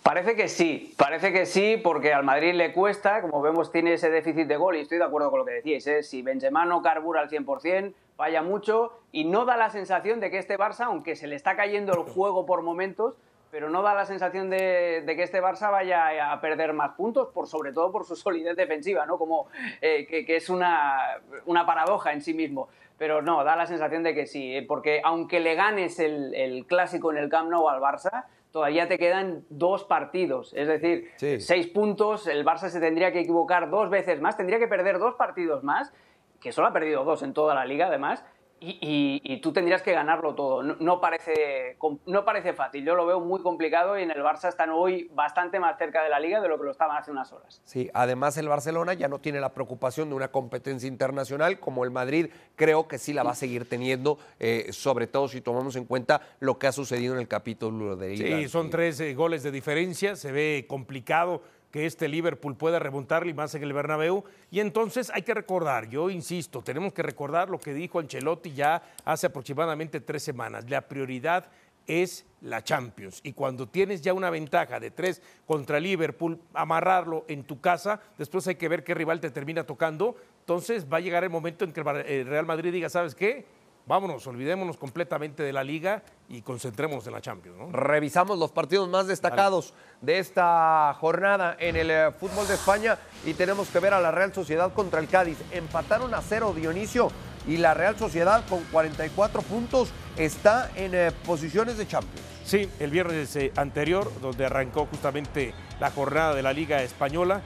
Parece 0.03 0.35
que 0.35 0.47
sí, 0.47 0.93
parece 0.97 1.33
que 1.33 1.45
sí, 1.45 1.77
porque 1.83 2.13
al 2.13 2.23
Madrid 2.23 2.53
le 2.53 2.71
cuesta, 2.73 3.21
como 3.21 3.41
vemos 3.41 3.71
tiene 3.71 3.93
ese 3.93 4.09
déficit 4.09 4.47
de 4.47 4.55
gol 4.55 4.77
y 4.77 4.79
estoy 4.79 4.97
de 4.97 5.03
acuerdo 5.03 5.29
con 5.29 5.39
lo 5.39 5.45
que 5.45 5.53
decíais, 5.53 5.85
¿eh? 5.87 6.03
si 6.03 6.21
Benzema 6.21 6.65
no 6.65 6.81
carbura 6.81 7.21
al 7.21 7.29
100%, 7.29 7.93
falla 8.15 8.41
mucho 8.41 8.93
y 9.11 9.25
no 9.25 9.45
da 9.45 9.57
la 9.57 9.69
sensación 9.69 10.19
de 10.19 10.31
que 10.31 10.37
este 10.37 10.57
Barça, 10.57 10.85
aunque 10.85 11.15
se 11.15 11.27
le 11.27 11.35
está 11.35 11.55
cayendo 11.55 11.93
el 11.93 11.99
juego 11.99 12.45
por 12.45 12.61
momentos, 12.61 13.15
pero 13.51 13.69
no 13.69 13.81
da 13.81 13.93
la 13.93 14.05
sensación 14.05 14.49
de, 14.49 15.03
que 15.05 15.23
este 15.23 15.41
Barça 15.41 15.71
vaya 15.71 16.31
a 16.31 16.39
perder 16.39 16.73
más 16.73 16.91
puntos, 16.91 17.29
por, 17.29 17.47
sobre 17.47 17.73
todo 17.73 17.91
por 17.91 18.05
su 18.05 18.15
solidez 18.15 18.55
defensiva, 18.55 19.05
¿no? 19.05 19.17
Como 19.17 19.47
eh, 19.81 20.05
que, 20.07 20.25
que, 20.25 20.35
es 20.35 20.49
una, 20.49 21.17
una, 21.45 21.65
paradoja 21.65 22.13
en 22.13 22.21
sí 22.21 22.33
mismo. 22.33 22.69
Pero 22.97 23.21
no, 23.21 23.43
da 23.43 23.55
la 23.55 23.65
sensación 23.65 24.03
de 24.03 24.13
que 24.13 24.27
sí, 24.27 24.55
¿eh? 24.55 24.65
porque 24.67 25.01
aunque 25.03 25.39
le 25.39 25.55
ganes 25.55 25.99
el, 25.99 26.35
el, 26.35 26.65
clásico 26.65 27.11
en 27.11 27.17
el 27.17 27.29
Camp 27.29 27.49
Nou 27.49 27.69
al 27.69 27.81
Barça, 27.81 28.25
todavía 28.51 28.87
te 28.87 28.97
quedan 28.97 29.45
dos 29.49 29.83
partidos, 29.83 30.53
es 30.55 30.67
decir, 30.67 31.11
sí. 31.17 31.39
seis 31.39 31.67
puntos, 31.67 32.27
el 32.27 32.45
Barça 32.45 32.69
se 32.69 32.79
tendría 32.79 33.11
que 33.11 33.19
equivocar 33.19 33.69
dos 33.69 33.89
veces 33.89 34.21
más, 34.21 34.37
tendría 34.37 34.59
que 34.59 34.67
perder 34.67 34.99
dos 34.99 35.15
partidos 35.15 35.63
más, 35.63 35.93
que 36.39 36.51
solo 36.51 36.67
ha 36.67 36.73
perdido 36.73 37.03
dos 37.03 37.21
en 37.21 37.33
toda 37.33 37.53
la 37.53 37.65
liga 37.65 37.87
además, 37.87 38.25
y, 38.61 38.77
y, 38.81 39.33
y, 39.33 39.41
tú 39.41 39.51
tendrías 39.53 39.81
que 39.81 39.93
ganarlo 39.93 40.35
todo. 40.35 40.63
No, 40.63 40.75
no, 40.79 40.99
parece, 41.01 41.77
no 42.05 42.25
parece 42.25 42.53
fácil. 42.53 42.85
Yo 42.85 42.95
lo 42.95 43.05
veo 43.05 43.19
muy 43.19 43.41
complicado 43.41 43.97
y 43.97 44.03
en 44.03 44.11
el 44.11 44.21
Barça 44.21 44.49
están 44.49 44.69
hoy 44.69 45.09
bastante 45.13 45.59
más 45.59 45.77
cerca 45.77 46.03
de 46.03 46.09
la 46.09 46.19
liga 46.19 46.41
de 46.41 46.47
lo 46.47 46.57
que 46.57 46.65
lo 46.65 46.71
estaban 46.71 46.97
hace 46.97 47.11
unas 47.11 47.31
horas. 47.31 47.61
Sí, 47.65 47.89
además 47.93 48.37
el 48.37 48.47
Barcelona 48.47 48.93
ya 48.93 49.07
no 49.07 49.19
tiene 49.19 49.39
la 49.39 49.53
preocupación 49.53 50.09
de 50.09 50.15
una 50.15 50.29
competencia 50.29 50.87
internacional 50.87 51.59
como 51.59 51.83
el 51.83 51.91
Madrid. 51.91 52.29
Creo 52.55 52.87
que 52.87 52.97
sí 52.97 53.13
la 53.13 53.23
va 53.23 53.31
a 53.31 53.35
seguir 53.35 53.67
teniendo, 53.67 54.17
eh, 54.39 54.67
sobre 54.71 55.07
todo 55.07 55.27
si 55.27 55.41
tomamos 55.41 55.75
en 55.75 55.85
cuenta 55.85 56.21
lo 56.39 56.59
que 56.59 56.67
ha 56.67 56.71
sucedido 56.71 57.13
en 57.13 57.19
el 57.19 57.27
capítulo 57.27 57.95
de 57.95 58.09
liga. 58.09 58.37
Sí, 58.37 58.49
son 58.49 58.69
tres 58.69 58.99
eh, 58.99 59.13
goles 59.13 59.43
de 59.43 59.51
diferencia. 59.51 60.15
Se 60.15 60.31
ve 60.31 60.65
complicado 60.67 61.41
que 61.71 61.85
este 61.85 62.07
Liverpool 62.07 62.55
pueda 62.55 62.79
remontarle 62.79 63.33
más 63.33 63.53
en 63.55 63.63
el 63.63 63.73
Bernabéu. 63.73 64.23
Y 64.51 64.59
entonces 64.59 65.11
hay 65.13 65.21
que 65.21 65.33
recordar, 65.33 65.89
yo 65.89 66.09
insisto, 66.09 66.61
tenemos 66.61 66.93
que 66.93 67.03
recordar 67.03 67.49
lo 67.49 67.59
que 67.59 67.73
dijo 67.73 67.99
Ancelotti 67.99 68.53
ya 68.53 68.81
hace 69.05 69.27
aproximadamente 69.27 69.99
tres 69.99 70.23
semanas. 70.23 70.69
La 70.69 70.81
prioridad 70.81 71.47
es 71.89 72.25
la 72.41 72.63
Champions. 72.63 73.19
Y 73.23 73.33
cuando 73.33 73.67
tienes 73.67 74.01
ya 74.01 74.13
una 74.13 74.29
ventaja 74.29 74.79
de 74.79 74.91
tres 74.91 75.21
contra 75.45 75.79
Liverpool, 75.79 76.39
amarrarlo 76.53 77.25
en 77.27 77.43
tu 77.43 77.59
casa, 77.59 77.99
después 78.17 78.47
hay 78.47 78.55
que 78.55 78.69
ver 78.69 78.83
qué 78.83 78.93
rival 78.93 79.19
te 79.19 79.31
termina 79.31 79.65
tocando. 79.65 80.15
Entonces 80.41 80.85
va 80.91 80.97
a 80.97 81.01
llegar 81.01 81.23
el 81.23 81.29
momento 81.31 81.65
en 81.65 81.73
que 81.73 81.81
el 81.81 82.27
Real 82.27 82.45
Madrid 82.45 82.71
diga, 82.71 82.89
¿sabes 82.89 83.15
qué? 83.15 83.45
Vámonos, 83.85 84.25
olvidémonos 84.27 84.77
completamente 84.77 85.43
de 85.43 85.51
la 85.51 85.63
liga 85.63 86.03
y 86.29 86.41
concentrémonos 86.41 87.05
en 87.07 87.13
la 87.13 87.21
Champions. 87.21 87.57
¿no? 87.57 87.71
Revisamos 87.71 88.37
los 88.37 88.51
partidos 88.51 88.87
más 88.87 89.07
destacados 89.07 89.73
de 90.01 90.19
esta 90.19 90.95
jornada 90.99 91.57
en 91.59 91.75
el 91.75 91.89
eh, 91.89 92.11
fútbol 92.11 92.47
de 92.47 92.53
España 92.53 92.97
y 93.25 93.33
tenemos 93.33 93.69
que 93.69 93.79
ver 93.79 93.93
a 93.93 93.99
la 93.99 94.11
Real 94.11 94.33
Sociedad 94.33 94.73
contra 94.73 94.99
el 94.99 95.07
Cádiz. 95.07 95.37
Empataron 95.51 96.13
a 96.13 96.21
cero 96.21 96.53
Dionisio 96.55 97.11
y 97.47 97.57
la 97.57 97.73
Real 97.73 97.97
Sociedad 97.97 98.43
con 98.47 98.63
44 98.65 99.41
puntos 99.41 99.89
está 100.17 100.69
en 100.75 100.93
eh, 100.93 101.11
posiciones 101.25 101.77
de 101.77 101.87
Champions. 101.87 102.25
Sí, 102.45 102.69
el 102.79 102.91
viernes 102.91 103.35
eh, 103.35 103.51
anterior, 103.55 104.11
donde 104.21 104.45
arrancó 104.45 104.85
justamente 104.85 105.53
la 105.79 105.89
jornada 105.91 106.35
de 106.35 106.43
la 106.43 106.53
Liga 106.53 106.83
Española, 106.83 107.41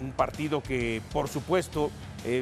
un 0.00 0.12
partido 0.12 0.62
que 0.62 1.02
por 1.12 1.28
supuesto 1.28 1.90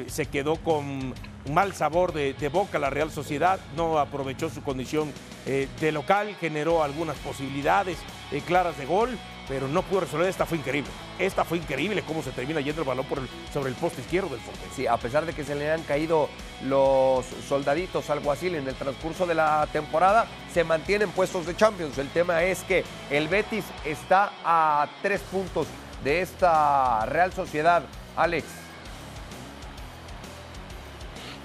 se 0.07 0.25
quedó 0.25 0.57
con 0.57 1.13
mal 1.49 1.73
sabor 1.73 2.13
de, 2.13 2.49
boca 2.49 2.79
la 2.79 2.89
Real 2.89 3.11
Sociedad, 3.11 3.59
no 3.75 3.97
aprovechó 3.97 4.49
su 4.49 4.61
condición 4.61 5.11
de 5.45 5.91
local, 5.91 6.35
generó 6.39 6.83
algunas 6.83 7.17
posibilidades 7.17 7.97
claras 8.45 8.77
de 8.77 8.85
gol, 8.85 9.17
pero 9.49 9.67
no 9.67 9.81
pudo 9.81 10.01
resolver. 10.01 10.29
Esta 10.29 10.45
fue 10.45 10.59
increíble. 10.59 10.89
Esta 11.17 11.43
fue 11.43 11.57
increíble 11.57 12.03
cómo 12.03 12.21
se 12.21 12.31
termina 12.31 12.61
yendo 12.61 12.83
el 12.83 12.87
balón 12.87 13.05
por 13.05 13.19
sobre 13.51 13.69
el 13.69 13.75
poste 13.75 14.01
izquierdo 14.01 14.29
del 14.29 14.39
Forte. 14.39 14.61
Sí, 14.75 14.87
a 14.87 14.95
pesar 14.95 15.25
de 15.25 15.33
que 15.33 15.43
se 15.43 15.55
le 15.55 15.71
han 15.71 15.81
caído 15.83 16.29
los 16.63 17.25
soldaditos 17.47 18.09
al 18.09 18.21
Guasil 18.21 18.55
en 18.55 18.67
el 18.67 18.75
transcurso 18.75 19.25
de 19.25 19.35
la 19.35 19.67
temporada, 19.73 20.27
se 20.53 20.63
mantienen 20.63 21.09
puestos 21.09 21.47
de 21.47 21.55
Champions. 21.57 21.97
El 21.97 22.09
tema 22.09 22.43
es 22.43 22.63
que 22.63 22.85
el 23.09 23.27
Betis 23.27 23.65
está 23.83 24.31
a 24.45 24.87
tres 25.01 25.19
puntos 25.21 25.67
de 26.03 26.21
esta 26.21 27.05
Real 27.07 27.33
Sociedad. 27.33 27.83
Alex. 28.15 28.45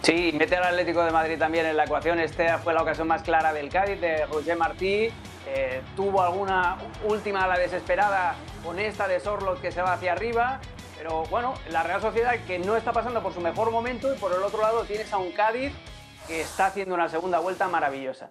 Sí, 0.04 0.34
mete 0.34 0.54
al 0.56 0.64
Atlético 0.64 1.02
de 1.02 1.10
Madrid 1.10 1.38
también 1.38 1.64
en 1.64 1.78
la 1.78 1.84
ecuación. 1.84 2.20
Esta 2.20 2.58
fue 2.58 2.74
la 2.74 2.82
ocasión 2.82 3.08
más 3.08 3.22
clara 3.22 3.54
del 3.54 3.70
Cádiz, 3.70 3.98
de 4.02 4.26
Roger 4.26 4.54
Martí. 4.54 5.08
Eh, 5.46 5.80
tuvo 5.96 6.20
alguna 6.20 6.76
última 7.04 7.44
a 7.44 7.48
la 7.48 7.58
desesperada 7.58 8.34
con 8.62 8.78
esta 8.78 9.08
de 9.08 9.18
Sorlot 9.18 9.62
que 9.62 9.72
se 9.72 9.80
va 9.80 9.94
hacia 9.94 10.12
arriba. 10.12 10.60
Pero 10.98 11.24
bueno, 11.30 11.54
la 11.70 11.82
Real 11.84 12.02
Sociedad 12.02 12.34
que 12.46 12.58
no 12.58 12.76
está 12.76 12.92
pasando 12.92 13.22
por 13.22 13.32
su 13.32 13.40
mejor 13.40 13.70
momento 13.70 14.14
y 14.14 14.18
por 14.18 14.32
el 14.32 14.42
otro 14.42 14.60
lado 14.60 14.84
tienes 14.84 15.10
a 15.10 15.16
un 15.16 15.32
Cádiz 15.32 15.72
que 16.28 16.42
está 16.42 16.66
haciendo 16.66 16.94
una 16.94 17.08
segunda 17.08 17.38
vuelta 17.38 17.66
maravillosa. 17.68 18.28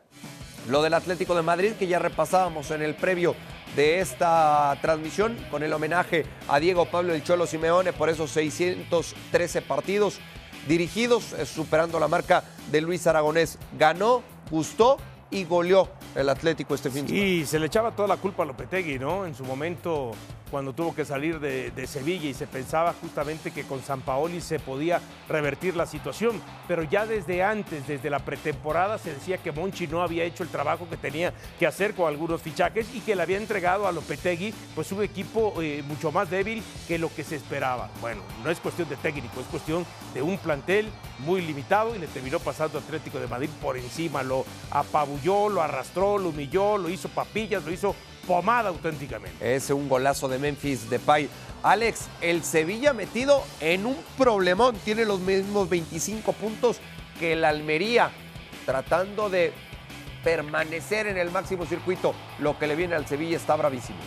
Lo 0.69 0.83
del 0.83 0.93
Atlético 0.93 1.33
de 1.33 1.41
Madrid 1.41 1.73
que 1.73 1.87
ya 1.87 1.97
repasábamos 1.97 2.69
en 2.69 2.83
el 2.83 2.93
previo 2.93 3.35
de 3.75 3.99
esta 3.99 4.77
transmisión 4.79 5.35
con 5.49 5.63
el 5.63 5.73
homenaje 5.73 6.27
a 6.47 6.59
Diego 6.59 6.85
Pablo 6.85 7.15
El 7.15 7.23
Cholo 7.23 7.47
Simeone 7.47 7.93
por 7.93 8.09
esos 8.09 8.29
613 8.29 9.63
partidos 9.63 10.19
dirigidos, 10.67 11.33
eh, 11.33 11.45
superando 11.45 11.99
la 11.99 12.07
marca 12.07 12.43
de 12.71 12.81
Luis 12.81 13.07
Aragonés. 13.07 13.57
Ganó, 13.77 14.23
gustó 14.49 14.97
y 15.33 15.45
goleó 15.45 15.89
el 16.15 16.29
Atlético 16.29 16.75
este 16.75 16.89
fin 16.89 17.05
de 17.05 17.09
semana. 17.09 17.27
Y 17.27 17.45
se 17.45 17.59
le 17.59 17.65
echaba 17.65 17.91
toda 17.91 18.07
la 18.07 18.17
culpa 18.17 18.43
a 18.43 18.45
Lopetegui, 18.45 18.99
¿no? 18.99 19.25
En 19.25 19.33
su 19.33 19.43
momento 19.43 20.11
cuando 20.53 20.71
tuvo 20.71 20.93
que 20.93 21.03
salir 21.03 21.39
de, 21.39 21.87
Sevilla 21.87 22.29
y 22.29 22.35
se 22.35 22.45
pensaba 22.45 22.93
justamente 23.01 23.49
que 23.49 23.63
con 23.63 23.81
San 23.81 24.01
Paoli 24.01 24.39
se 24.39 24.59
podía 24.59 25.01
revertir 25.27 25.75
la 25.75 25.87
situación. 25.87 26.39
Pero 26.67 26.83
ya 26.83 27.07
desde 27.07 27.41
antes, 27.41 27.87
desde 27.87 28.11
la 28.11 28.19
pretemporada, 28.19 28.99
se 28.99 29.15
decía 29.15 29.39
que 29.39 29.51
Monchi 29.51 29.87
no 29.87 30.03
había 30.03 30.25
hecho 30.25 30.43
el 30.43 30.49
trabajo 30.49 30.87
que 30.87 30.95
tenía 30.95 31.33
que 31.57 31.65
hacer 31.65 31.95
con 31.95 32.07
algunos 32.07 32.39
fichajes 32.39 32.85
y 32.93 32.99
que 32.99 33.15
le 33.15 33.23
había 33.23 33.37
entregado 33.37 33.87
a 33.87 33.91
Lopetegui 33.91 34.53
pues 34.75 34.91
un 34.91 35.01
equipo 35.01 35.55
eh, 35.59 35.83
mucho 35.87 36.11
más 36.11 36.29
débil 36.29 36.61
que 36.87 36.99
lo 36.99 37.11
que 37.11 37.23
se 37.23 37.35
esperaba. 37.35 37.89
Bueno, 37.99 38.21
no 38.43 38.51
es 38.51 38.59
cuestión 38.59 38.87
de 38.89 38.95
técnico, 38.97 39.41
es 39.41 39.47
cuestión 39.47 39.83
de 40.13 40.21
un 40.21 40.37
plantel 40.37 40.87
muy 41.25 41.41
limitado 41.41 41.95
y 41.95 41.99
le 41.99 42.05
terminó 42.05 42.37
pasando 42.37 42.77
Atlético 42.77 43.19
de 43.19 43.27
Madrid 43.27 43.49
por 43.59 43.75
encima. 43.75 44.21
Lo 44.21 44.45
apabulló, 44.69 45.22
lo 45.25 45.61
arrastró, 45.61 46.17
lo 46.17 46.29
humilló, 46.29 46.77
lo 46.77 46.89
hizo 46.89 47.09
papillas, 47.09 47.63
lo 47.63 47.71
hizo 47.71 47.95
pomada 48.27 48.69
auténticamente. 48.69 49.55
Es 49.55 49.69
un 49.69 49.87
golazo 49.89 50.27
de 50.27 50.39
Memphis 50.39 50.89
Depay. 50.89 51.29
Alex, 51.63 52.07
el 52.21 52.43
Sevilla 52.43 52.93
metido 52.93 53.43
en 53.59 53.85
un 53.85 53.97
problemón, 54.17 54.75
tiene 54.77 55.05
los 55.05 55.19
mismos 55.21 55.69
25 55.69 56.33
puntos 56.33 56.79
que 57.19 57.33
el 57.33 57.45
Almería, 57.45 58.11
tratando 58.65 59.29
de 59.29 59.53
permanecer 60.23 61.07
en 61.07 61.17
el 61.17 61.31
máximo 61.31 61.65
circuito. 61.65 62.13
Lo 62.39 62.59
que 62.59 62.67
le 62.67 62.75
viene 62.75 62.95
al 62.95 63.07
Sevilla 63.07 63.37
está 63.37 63.55
bravísimo. 63.55 63.99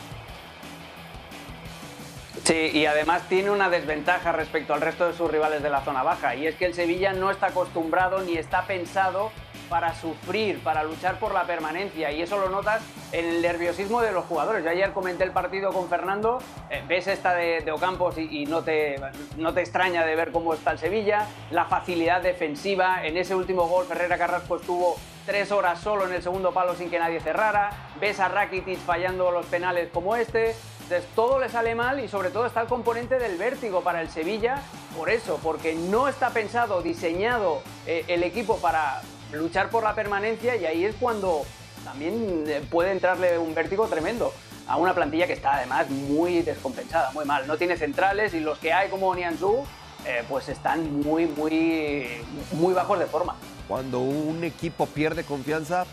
Sí, 2.45 2.71
y 2.73 2.87
además 2.87 3.23
tiene 3.29 3.51
una 3.51 3.69
desventaja 3.71 4.31
respecto 4.31 4.73
al 4.73 4.81
resto 4.81 5.09
de 5.09 5.15
sus 5.15 5.31
rivales 5.31 5.63
de 5.63 5.71
la 5.71 5.85
zona 5.85 6.03
baja, 6.03 6.37
y 6.37 6.47
es 6.47 6.55
que 6.55 6.67
el 6.67 6.75
Sevilla 6.75 7.13
no 7.13 7.31
está 7.31 7.47
acostumbrado 7.47 8.21
ni 8.21 8.37
está 8.37 8.67
pensado 8.67 9.33
para 9.69 9.95
sufrir, 9.95 10.61
para 10.61 10.85
luchar 10.85 11.19
por 11.19 11.33
la 11.35 11.45
permanencia 11.45 12.11
y 12.13 12.23
eso 12.23 12.39
lo 12.39 12.49
notas 12.49 12.83
en 13.13 13.25
el 13.27 13.43
nerviosismo 13.43 14.01
de 14.01 14.13
los 14.13 14.25
jugadores. 14.25 14.65
Yo 14.65 14.71
ayer 14.71 14.93
comenté 14.93 15.25
el 15.25 15.33
partido 15.33 15.73
con 15.73 15.89
Fernando, 15.89 16.39
eh, 16.71 16.83
ves 16.87 17.07
esta 17.07 17.35
de, 17.35 17.71
Ocampos 17.71 18.17
y, 18.19 18.47
no, 18.47 18.63
te, 18.63 18.97
no 19.37 19.53
te 19.53 19.61
extraña 19.61 20.05
de 20.05 20.17
ver 20.17 20.33
cómo 20.33 20.55
está 20.55 20.73
el 20.73 20.79
Sevilla, 20.79 21.27
la 21.51 21.67
facilidad 21.67 22.23
defensiva, 22.23 23.05
en 23.05 23.17
ese 23.17 23.35
último 23.35 23.69
gol 23.69 23.87
Ferreira 23.87 24.17
Carrasco 24.17 24.57
estuvo 24.57 24.97
tres 25.27 25.51
horas 25.51 25.81
solo 25.81 26.07
en 26.07 26.15
el 26.15 26.23
segundo 26.23 26.53
palo 26.53 26.75
sin 26.75 26.89
que 26.89 26.99
nadie 26.99 27.21
cerrara, 27.21 27.71
ves 28.01 28.21
a 28.21 28.29
Rakitic 28.29 28.79
fallando 28.79 29.31
los 29.31 29.45
penales 29.47 29.91
como 29.93 30.15
este, 30.17 30.55
entonces 30.87 31.11
todo 31.17 31.41
le 31.41 31.49
sale 31.49 31.75
mal 31.75 31.99
y 31.99 32.07
sobre 32.07 32.31
todo 32.31 32.47
está 32.47 32.61
el 32.61 32.69
componente 32.69 33.19
del 33.19 33.37
vértigo 33.37 33.81
para 33.81 34.01
el 34.01 34.09
Sevilla, 34.09 34.63
por 34.97 35.11
eso, 35.11 35.41
porque 35.43 35.75
no 35.75 36.07
está 36.07 36.31
pensado, 36.31 36.81
diseñado 36.81 37.61
eh, 37.89 38.05
el 38.07 38.23
equipo 38.23 38.59
para, 38.59 39.03
luchar 39.37 39.71
por 39.71 39.83
la 39.83 39.95
permanencia 39.95 40.57
y 40.57 40.67
ahí 40.67 40.85
es 40.85 40.95
cuando 40.97 41.45
también 41.85 42.45
eh, 42.47 42.63
puede 42.71 42.93
entrarle 42.93 43.39
un 43.39 43.55
vértigo 43.55 43.87
tremendo 43.87 44.33
a 44.67 44.77
una 44.77 44.95
plantilla 44.95 45.27
que 45.27 45.35
está 45.35 45.57
además 45.57 45.89
muy 45.89 46.43
descompensada, 46.43 47.13
muy 47.13 47.25
mal. 47.25 47.47
No 47.47 47.57
tiene 47.57 47.77
centrales 47.77 48.35
y 48.35 48.41
los 48.41 48.59
que 48.59 48.73
hay 48.73 48.91
como 48.91 49.15
Nianzú 49.15 49.65
eh, 50.05 50.25
pues 50.29 50.49
están 50.49 51.01
muy, 51.03 51.27
muy, 51.27 52.09
muy 52.53 52.75
bajos 52.75 52.99
de 52.99 53.07
forma. 53.07 53.37
Cuando 53.69 54.01
un 54.01 54.45
equipo 54.45 54.87
pierde 54.87 55.25
confianza, 55.25 55.87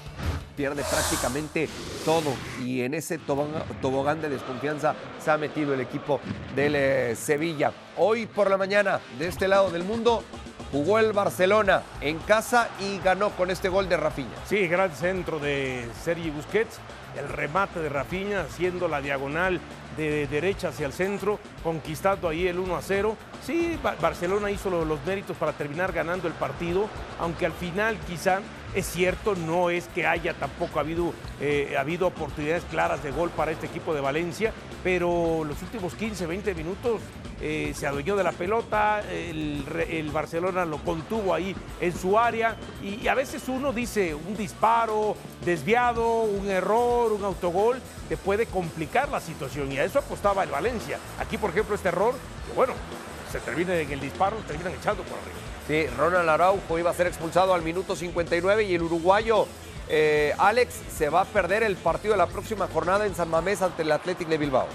pierde 0.56 0.84
prácticamente 0.84 1.68
todo. 2.06 2.34
Y 2.64 2.82
en 2.82 2.94
ese 2.94 3.18
tobogán 3.18 4.22
de 4.22 4.30
desconfianza 4.30 4.96
se 5.24 5.32
ha 5.32 5.38
metido 5.38 5.74
el 5.74 5.82
equipo 5.82 6.20
del 6.56 6.76
eh, 6.76 7.16
Sevilla. 7.16 7.72
Hoy 7.98 8.26
por 8.26 8.50
la 8.50 8.58
mañana, 8.58 9.00
de 9.18 9.28
este 9.28 9.48
lado 9.48 9.72
del 9.72 9.84
mundo, 9.84 10.24
Jugó 10.74 10.98
el 10.98 11.14
Barcelona 11.14 11.84
en 12.02 12.18
casa 12.18 12.68
y 12.80 12.98
ganó 12.98 13.30
con 13.30 13.52
este 13.52 13.70
gol 13.70 13.88
de 13.88 13.96
Rafinha. 13.96 14.36
Sí, 14.48 14.68
gran 14.68 14.92
centro 14.92 15.38
de 15.38 15.88
Sergi 16.04 16.32
Busquets. 16.32 16.80
El 17.16 17.30
remate 17.30 17.80
de 17.80 17.90
Rafinha 17.90 18.42
haciendo 18.42 18.88
la 18.88 19.00
diagonal 19.00 19.62
de 19.96 20.26
derecha 20.26 20.70
hacia 20.70 20.88
el 20.88 20.94
centro, 20.94 21.40
conquistando 21.62 22.28
ahí 22.28 22.48
el 22.48 22.58
1 22.58 22.76
a 22.76 22.82
0. 22.82 23.16
Sí, 23.46 23.80
Barcelona 24.02 24.50
hizo 24.50 24.72
los 24.72 25.06
méritos 25.06 25.38
para 25.38 25.54
terminar 25.54 25.92
ganando 25.94 26.28
el 26.28 26.34
partido, 26.34 26.90
aunque 27.20 27.46
al 27.46 27.54
final 27.54 27.96
quizá 28.08 28.40
es 28.76 28.86
cierto, 28.86 29.36
no 29.36 29.70
es 29.70 29.88
que 29.88 30.08
haya 30.08 30.34
tampoco 30.34 30.80
habido, 30.80 31.14
eh, 31.40 31.76
habido 31.78 32.08
oportunidades 32.08 32.64
claras 32.70 33.04
de 33.04 33.12
gol 33.12 33.30
para 33.30 33.52
este 33.52 33.68
equipo 33.68 33.94
de 33.94 34.02
Valencia, 34.02 34.52
pero 34.84 35.44
los 35.44 35.62
últimos 35.62 35.94
15, 35.96 36.26
20 36.26 36.56
minutos 36.56 37.02
eh, 37.42 37.74
se 37.76 37.88
adueñó 37.88 38.16
de 38.16 38.24
la 38.24 38.32
pelota, 38.32 39.02
el, 39.12 40.10
Barcelona 40.12 40.66
lo 40.66 40.78
contuvo 40.78 41.34
ahí 41.34 41.56
en 41.82 41.98
su 41.98 42.18
área 42.18 42.56
y, 42.82 43.08
a 43.08 43.16
veces 43.16 43.48
uno 43.48 43.74
dice 43.74 44.16
un 44.16 44.36
disparo 44.38 45.16
desviado, 45.44 46.22
un 46.22 46.50
error, 46.50 47.12
un 47.12 47.24
autogol, 47.24 47.80
te 48.10 48.18
puede 48.18 48.46
complicar 48.46 49.10
la 49.10 49.20
situación 49.20 49.72
y 49.72 49.78
a 49.78 49.84
eso 49.84 50.00
apostaba 50.00 50.44
el 50.44 50.50
Valencia. 50.50 51.00
Aquí, 51.20 51.38
por 51.38 51.50
ejemplo, 51.50 51.76
este 51.76 51.90
error, 51.90 52.14
que 52.48 52.54
bueno, 52.54 52.74
se 53.32 53.40
termina 53.40 53.76
en 53.76 53.92
el 53.92 54.00
disparo, 54.00 54.38
terminan 54.48 54.74
echando 54.74 55.04
por 55.04 55.18
arriba. 55.18 55.53
Sí, 55.68 55.88
Ronald 55.98 56.28
Araujo 56.28 56.78
iba 56.78 56.90
a 56.90 56.94
ser 56.94 57.08
expulsado 57.08 57.54
al 57.54 57.62
minuto 57.62 57.96
59 57.96 58.64
y 58.64 58.76
el 58.76 58.82
uruguayo 58.82 59.48
eh, 59.90 60.34
Alex 60.38 60.74
se 60.96 61.10
va 61.10 61.22
a 61.22 61.26
perder 61.26 61.64
el 61.64 61.78
partido 61.78 62.14
de 62.14 62.18
la 62.18 62.28
próxima 62.28 62.68
jornada 62.68 63.06
en 63.06 63.16
San 63.16 63.30
Mamés 63.30 63.62
ante 63.62 63.84
el 63.84 63.92
Athletic 63.92 64.28
de 64.28 64.38
Bilbao. 64.38 64.68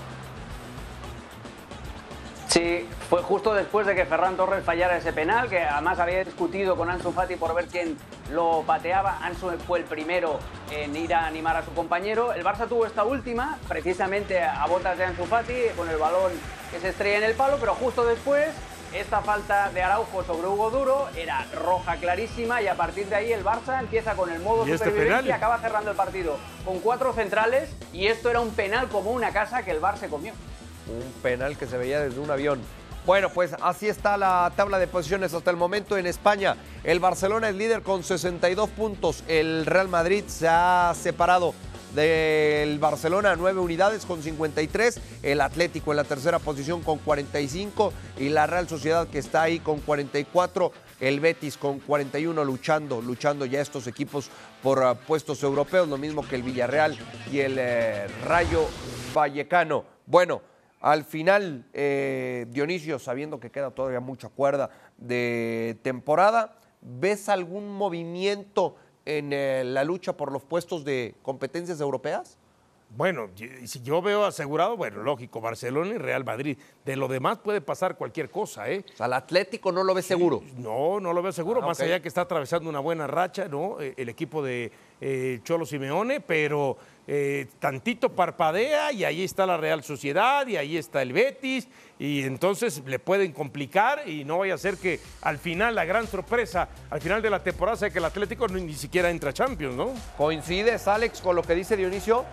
Sí, 2.48 2.88
fue 3.10 3.20
justo 3.20 3.52
después 3.52 3.86
de 3.86 3.94
que 3.94 4.06
Ferran 4.06 4.38
Torres 4.38 4.64
fallara 4.64 4.96
ese 4.96 5.12
penal, 5.12 5.50
que 5.50 5.60
además 5.60 5.98
había 5.98 6.24
discutido 6.24 6.76
con 6.76 6.88
Ansu 6.88 7.12
Fati 7.12 7.36
por 7.36 7.54
ver 7.54 7.66
quién 7.66 7.98
lo 8.30 8.62
pateaba. 8.66 9.18
Ansu 9.22 9.50
fue 9.66 9.80
el 9.80 9.84
primero 9.84 10.38
en 10.70 10.96
ir 10.96 11.12
a 11.12 11.26
animar 11.26 11.58
a 11.58 11.64
su 11.64 11.72
compañero. 11.74 12.32
El 12.32 12.42
Barça 12.42 12.66
tuvo 12.66 12.86
esta 12.86 13.04
última, 13.04 13.58
precisamente 13.68 14.42
a 14.42 14.66
botas 14.66 14.96
de 14.96 15.04
Ansu 15.04 15.26
Fati, 15.26 15.52
con 15.76 15.90
el 15.90 15.98
balón 15.98 16.32
que 16.70 16.80
se 16.80 16.88
estrella 16.88 17.18
en 17.18 17.24
el 17.24 17.34
palo, 17.34 17.58
pero 17.60 17.74
justo 17.74 18.06
después 18.06 18.48
esta 18.94 19.20
falta 19.20 19.70
de 19.70 19.82
Araujo 19.82 20.24
sobre 20.24 20.46
Hugo 20.46 20.70
Duro 20.70 21.08
era 21.16 21.46
roja 21.54 21.96
clarísima 21.96 22.62
y 22.62 22.68
a 22.68 22.74
partir 22.74 23.06
de 23.06 23.16
ahí 23.16 23.32
el 23.32 23.44
Barça 23.44 23.80
empieza 23.80 24.14
con 24.14 24.30
el 24.30 24.40
modo 24.40 24.64
este 24.64 24.78
supervivencia 24.78 25.28
y 25.28 25.30
acaba 25.30 25.58
cerrando 25.58 25.90
el 25.90 25.96
partido 25.96 26.38
con 26.64 26.80
cuatro 26.80 27.12
centrales 27.12 27.70
y 27.92 28.06
esto 28.06 28.30
era 28.30 28.40
un 28.40 28.50
penal 28.50 28.88
como 28.88 29.10
una 29.10 29.32
casa 29.32 29.62
que 29.62 29.72
el 29.72 29.80
Barça 29.80 29.98
se 29.98 30.08
comió. 30.08 30.32
Un 30.86 31.12
penal 31.22 31.58
que 31.58 31.66
se 31.66 31.76
veía 31.76 32.00
desde 32.00 32.18
un 32.18 32.30
avión. 32.30 32.60
Bueno, 33.04 33.30
pues 33.30 33.54
así 33.62 33.88
está 33.88 34.16
la 34.16 34.52
tabla 34.56 34.78
de 34.78 34.86
posiciones 34.86 35.32
hasta 35.32 35.50
el 35.50 35.56
momento 35.56 35.96
en 35.96 36.06
España. 36.06 36.56
El 36.84 37.00
Barcelona 37.00 37.48
es 37.48 37.54
líder 37.54 37.82
con 37.82 38.02
62 38.02 38.68
puntos. 38.70 39.24
El 39.28 39.64
Real 39.64 39.88
Madrid 39.88 40.24
se 40.26 40.46
ha 40.48 40.92
separado 40.94 41.54
del 41.94 42.78
Barcelona, 42.78 43.36
nueve 43.36 43.60
unidades 43.60 44.06
con 44.06 44.22
53, 44.22 45.00
el 45.22 45.40
Atlético 45.40 45.92
en 45.92 45.96
la 45.96 46.04
tercera 46.04 46.38
posición 46.38 46.82
con 46.82 46.98
45 46.98 47.92
y 48.18 48.28
la 48.28 48.46
Real 48.46 48.68
Sociedad 48.68 49.08
que 49.08 49.18
está 49.18 49.42
ahí 49.42 49.60
con 49.60 49.80
44 49.80 50.72
el 51.00 51.20
Betis 51.20 51.56
con 51.56 51.78
41 51.78 52.44
luchando, 52.44 53.00
luchando 53.00 53.46
ya 53.46 53.60
estos 53.60 53.86
equipos 53.86 54.30
por 54.62 54.78
uh, 54.78 54.96
puestos 55.06 55.42
europeos, 55.42 55.88
lo 55.88 55.98
mismo 55.98 56.26
que 56.26 56.36
el 56.36 56.42
Villarreal 56.42 56.96
y 57.30 57.40
el 57.40 57.56
eh, 57.58 58.08
Rayo 58.24 58.66
Vallecano. 59.14 59.84
Bueno, 60.06 60.42
al 60.80 61.04
final, 61.04 61.66
eh, 61.72 62.46
Dionisio, 62.50 62.98
sabiendo 62.98 63.38
que 63.40 63.50
queda 63.50 63.70
todavía 63.70 64.00
mucha 64.00 64.28
cuerda 64.28 64.70
de 64.96 65.78
temporada, 65.82 66.56
¿ves 66.80 67.28
algún 67.28 67.70
movimiento 67.70 68.76
en 69.08 69.32
eh, 69.32 69.64
la 69.64 69.84
lucha 69.84 70.16
por 70.16 70.30
los 70.30 70.44
puestos 70.44 70.84
de 70.84 71.14
competencias 71.22 71.80
europeas? 71.80 72.37
Bueno, 72.90 73.28
si 73.64 73.82
yo 73.82 74.00
veo 74.00 74.24
asegurado, 74.24 74.76
bueno, 74.76 75.02
lógico, 75.02 75.40
Barcelona 75.42 75.94
y 75.94 75.98
Real 75.98 76.24
Madrid. 76.24 76.56
De 76.86 76.96
lo 76.96 77.06
demás 77.06 77.38
puede 77.38 77.60
pasar 77.60 77.96
cualquier 77.96 78.30
cosa, 78.30 78.68
¿eh? 78.70 78.82
O 78.94 78.96
sea, 78.96 79.06
el 79.06 79.12
Atlético 79.12 79.70
no 79.70 79.84
lo 79.84 79.92
ve 79.94 80.00
seguro. 80.02 80.42
No, 80.56 80.98
no 80.98 81.12
lo 81.12 81.22
veo 81.22 81.32
seguro, 81.32 81.60
Ah, 81.62 81.66
más 81.66 81.80
allá 81.80 82.00
que 82.00 82.08
está 82.08 82.22
atravesando 82.22 82.68
una 82.70 82.80
buena 82.80 83.06
racha, 83.06 83.46
¿no? 83.46 83.78
Eh, 83.80 83.92
El 83.98 84.08
equipo 84.08 84.42
de 84.42 84.72
eh, 85.02 85.40
Cholo 85.44 85.66
Simeone, 85.66 86.20
pero 86.20 86.78
eh, 87.06 87.46
tantito 87.60 88.08
parpadea 88.10 88.90
y 88.90 89.04
ahí 89.04 89.22
está 89.22 89.44
la 89.46 89.58
Real 89.58 89.84
Sociedad 89.84 90.46
y 90.46 90.56
ahí 90.56 90.76
está 90.78 91.02
el 91.02 91.12
Betis 91.12 91.68
y 91.98 92.22
entonces 92.24 92.82
le 92.86 92.98
pueden 92.98 93.32
complicar 93.32 94.08
y 94.08 94.24
no 94.24 94.38
vaya 94.38 94.54
a 94.54 94.58
ser 94.58 94.76
que 94.78 94.98
al 95.22 95.38
final 95.38 95.74
la 95.74 95.84
gran 95.84 96.06
sorpresa, 96.06 96.68
al 96.90 97.00
final 97.00 97.20
de 97.22 97.30
la 97.30 97.42
temporada 97.42 97.76
sea 97.76 97.90
que 97.90 97.98
el 97.98 98.04
Atlético 98.06 98.48
ni, 98.48 98.62
ni 98.62 98.74
siquiera 98.74 99.10
entra 99.10 99.30
a 99.30 99.32
Champions, 99.34 99.76
¿no? 99.76 99.92
¿Coincides, 100.16 100.88
Alex, 100.88 101.20
con 101.20 101.36
lo 101.36 101.42
que 101.42 101.54
dice 101.54 101.76
Dionisio? 101.76 102.24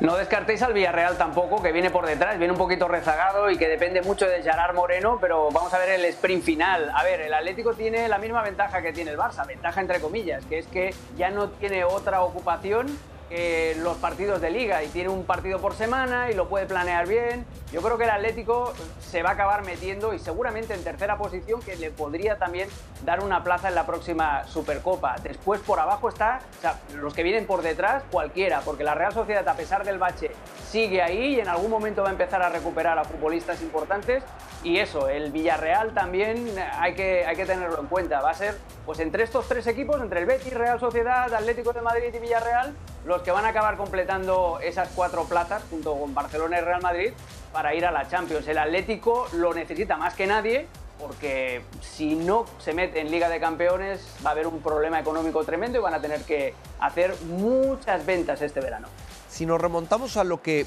No 0.00 0.16
descartéis 0.16 0.62
al 0.62 0.72
Villarreal 0.72 1.18
tampoco, 1.18 1.62
que 1.62 1.72
viene 1.72 1.90
por 1.90 2.06
detrás, 2.06 2.38
viene 2.38 2.54
un 2.54 2.58
poquito 2.58 2.88
rezagado 2.88 3.50
y 3.50 3.58
que 3.58 3.68
depende 3.68 4.00
mucho 4.00 4.26
de 4.26 4.42
Gerard 4.42 4.74
Moreno, 4.74 5.18
pero 5.20 5.50
vamos 5.50 5.74
a 5.74 5.78
ver 5.78 5.90
el 5.90 6.06
sprint 6.06 6.42
final. 6.42 6.90
A 6.94 7.04
ver, 7.04 7.20
el 7.20 7.34
Atlético 7.34 7.74
tiene 7.74 8.08
la 8.08 8.16
misma 8.16 8.40
ventaja 8.42 8.80
que 8.80 8.94
tiene 8.94 9.10
el 9.10 9.18
Barça, 9.18 9.46
ventaja 9.46 9.78
entre 9.78 10.00
comillas, 10.00 10.42
que 10.46 10.60
es 10.60 10.66
que 10.68 10.94
ya 11.18 11.28
no 11.28 11.50
tiene 11.50 11.84
otra 11.84 12.22
ocupación 12.22 12.86
que 13.30 13.76
los 13.78 13.96
partidos 13.96 14.40
de 14.40 14.50
liga 14.50 14.82
y 14.82 14.88
tiene 14.88 15.08
un 15.08 15.24
partido 15.24 15.60
por 15.60 15.74
semana 15.74 16.30
y 16.30 16.34
lo 16.34 16.48
puede 16.48 16.66
planear 16.66 17.06
bien. 17.06 17.46
Yo 17.72 17.80
creo 17.80 17.96
que 17.96 18.04
el 18.04 18.10
Atlético 18.10 18.74
se 18.98 19.22
va 19.22 19.30
a 19.30 19.32
acabar 19.32 19.64
metiendo 19.64 20.12
y 20.12 20.18
seguramente 20.18 20.74
en 20.74 20.82
tercera 20.82 21.16
posición 21.16 21.62
que 21.62 21.76
le 21.76 21.92
podría 21.92 22.36
también 22.36 22.68
dar 23.04 23.24
una 23.24 23.42
plaza 23.44 23.68
en 23.68 23.76
la 23.76 23.86
próxima 23.86 24.44
Supercopa. 24.46 25.14
Después 25.22 25.60
por 25.60 25.78
abajo 25.78 26.08
está, 26.08 26.40
o 26.58 26.60
sea, 26.60 26.80
los 26.96 27.14
que 27.14 27.22
vienen 27.22 27.46
por 27.46 27.62
detrás, 27.62 28.02
cualquiera, 28.10 28.60
porque 28.62 28.82
la 28.82 28.94
Real 28.94 29.12
Sociedad 29.12 29.48
a 29.48 29.54
pesar 29.54 29.84
del 29.84 29.98
bache 29.98 30.32
sigue 30.68 31.00
ahí 31.00 31.36
y 31.36 31.40
en 31.40 31.48
algún 31.48 31.70
momento 31.70 32.02
va 32.02 32.08
a 32.08 32.12
empezar 32.12 32.42
a 32.42 32.48
recuperar 32.48 32.98
a 32.98 33.04
futbolistas 33.04 33.62
importantes 33.62 34.24
y 34.62 34.78
eso, 34.78 35.08
el 35.08 35.32
Villarreal 35.32 35.94
también 35.94 36.46
hay 36.78 36.94
que, 36.94 37.24
hay 37.24 37.34
que 37.34 37.46
tenerlo 37.46 37.80
en 37.80 37.86
cuenta. 37.86 38.20
Va 38.20 38.30
a 38.30 38.34
ser, 38.34 38.58
pues 38.84 38.98
entre 39.00 39.24
estos 39.24 39.48
tres 39.48 39.66
equipos, 39.66 40.00
entre 40.02 40.20
el 40.20 40.26
Betis, 40.26 40.52
Real 40.52 40.78
Sociedad, 40.78 41.32
Atlético 41.32 41.72
de 41.72 41.80
Madrid 41.80 42.12
y 42.12 42.18
Villarreal, 42.18 42.74
los 43.06 43.19
que 43.22 43.30
van 43.30 43.44
a 43.44 43.48
acabar 43.48 43.76
completando 43.76 44.58
esas 44.62 44.88
cuatro 44.94 45.24
plazas 45.24 45.62
junto 45.70 45.94
con 45.94 46.14
Barcelona 46.14 46.58
y 46.58 46.60
Real 46.62 46.82
Madrid 46.82 47.12
para 47.52 47.74
ir 47.74 47.84
a 47.84 47.90
la 47.90 48.08
Champions. 48.08 48.46
El 48.48 48.58
Atlético 48.58 49.26
lo 49.32 49.52
necesita 49.54 49.96
más 49.96 50.14
que 50.14 50.26
nadie 50.26 50.68
porque 51.00 51.62
si 51.80 52.14
no 52.14 52.44
se 52.58 52.74
mete 52.74 53.00
en 53.00 53.10
Liga 53.10 53.28
de 53.28 53.40
Campeones 53.40 54.06
va 54.24 54.30
a 54.30 54.32
haber 54.32 54.46
un 54.46 54.60
problema 54.60 55.00
económico 55.00 55.42
tremendo 55.44 55.78
y 55.78 55.80
van 55.80 55.94
a 55.94 56.00
tener 56.00 56.22
que 56.22 56.54
hacer 56.78 57.14
muchas 57.22 58.04
ventas 58.04 58.42
este 58.42 58.60
verano. 58.60 58.88
Si 59.28 59.46
nos 59.46 59.60
remontamos 59.60 60.16
a 60.16 60.24
lo 60.24 60.42
que, 60.42 60.66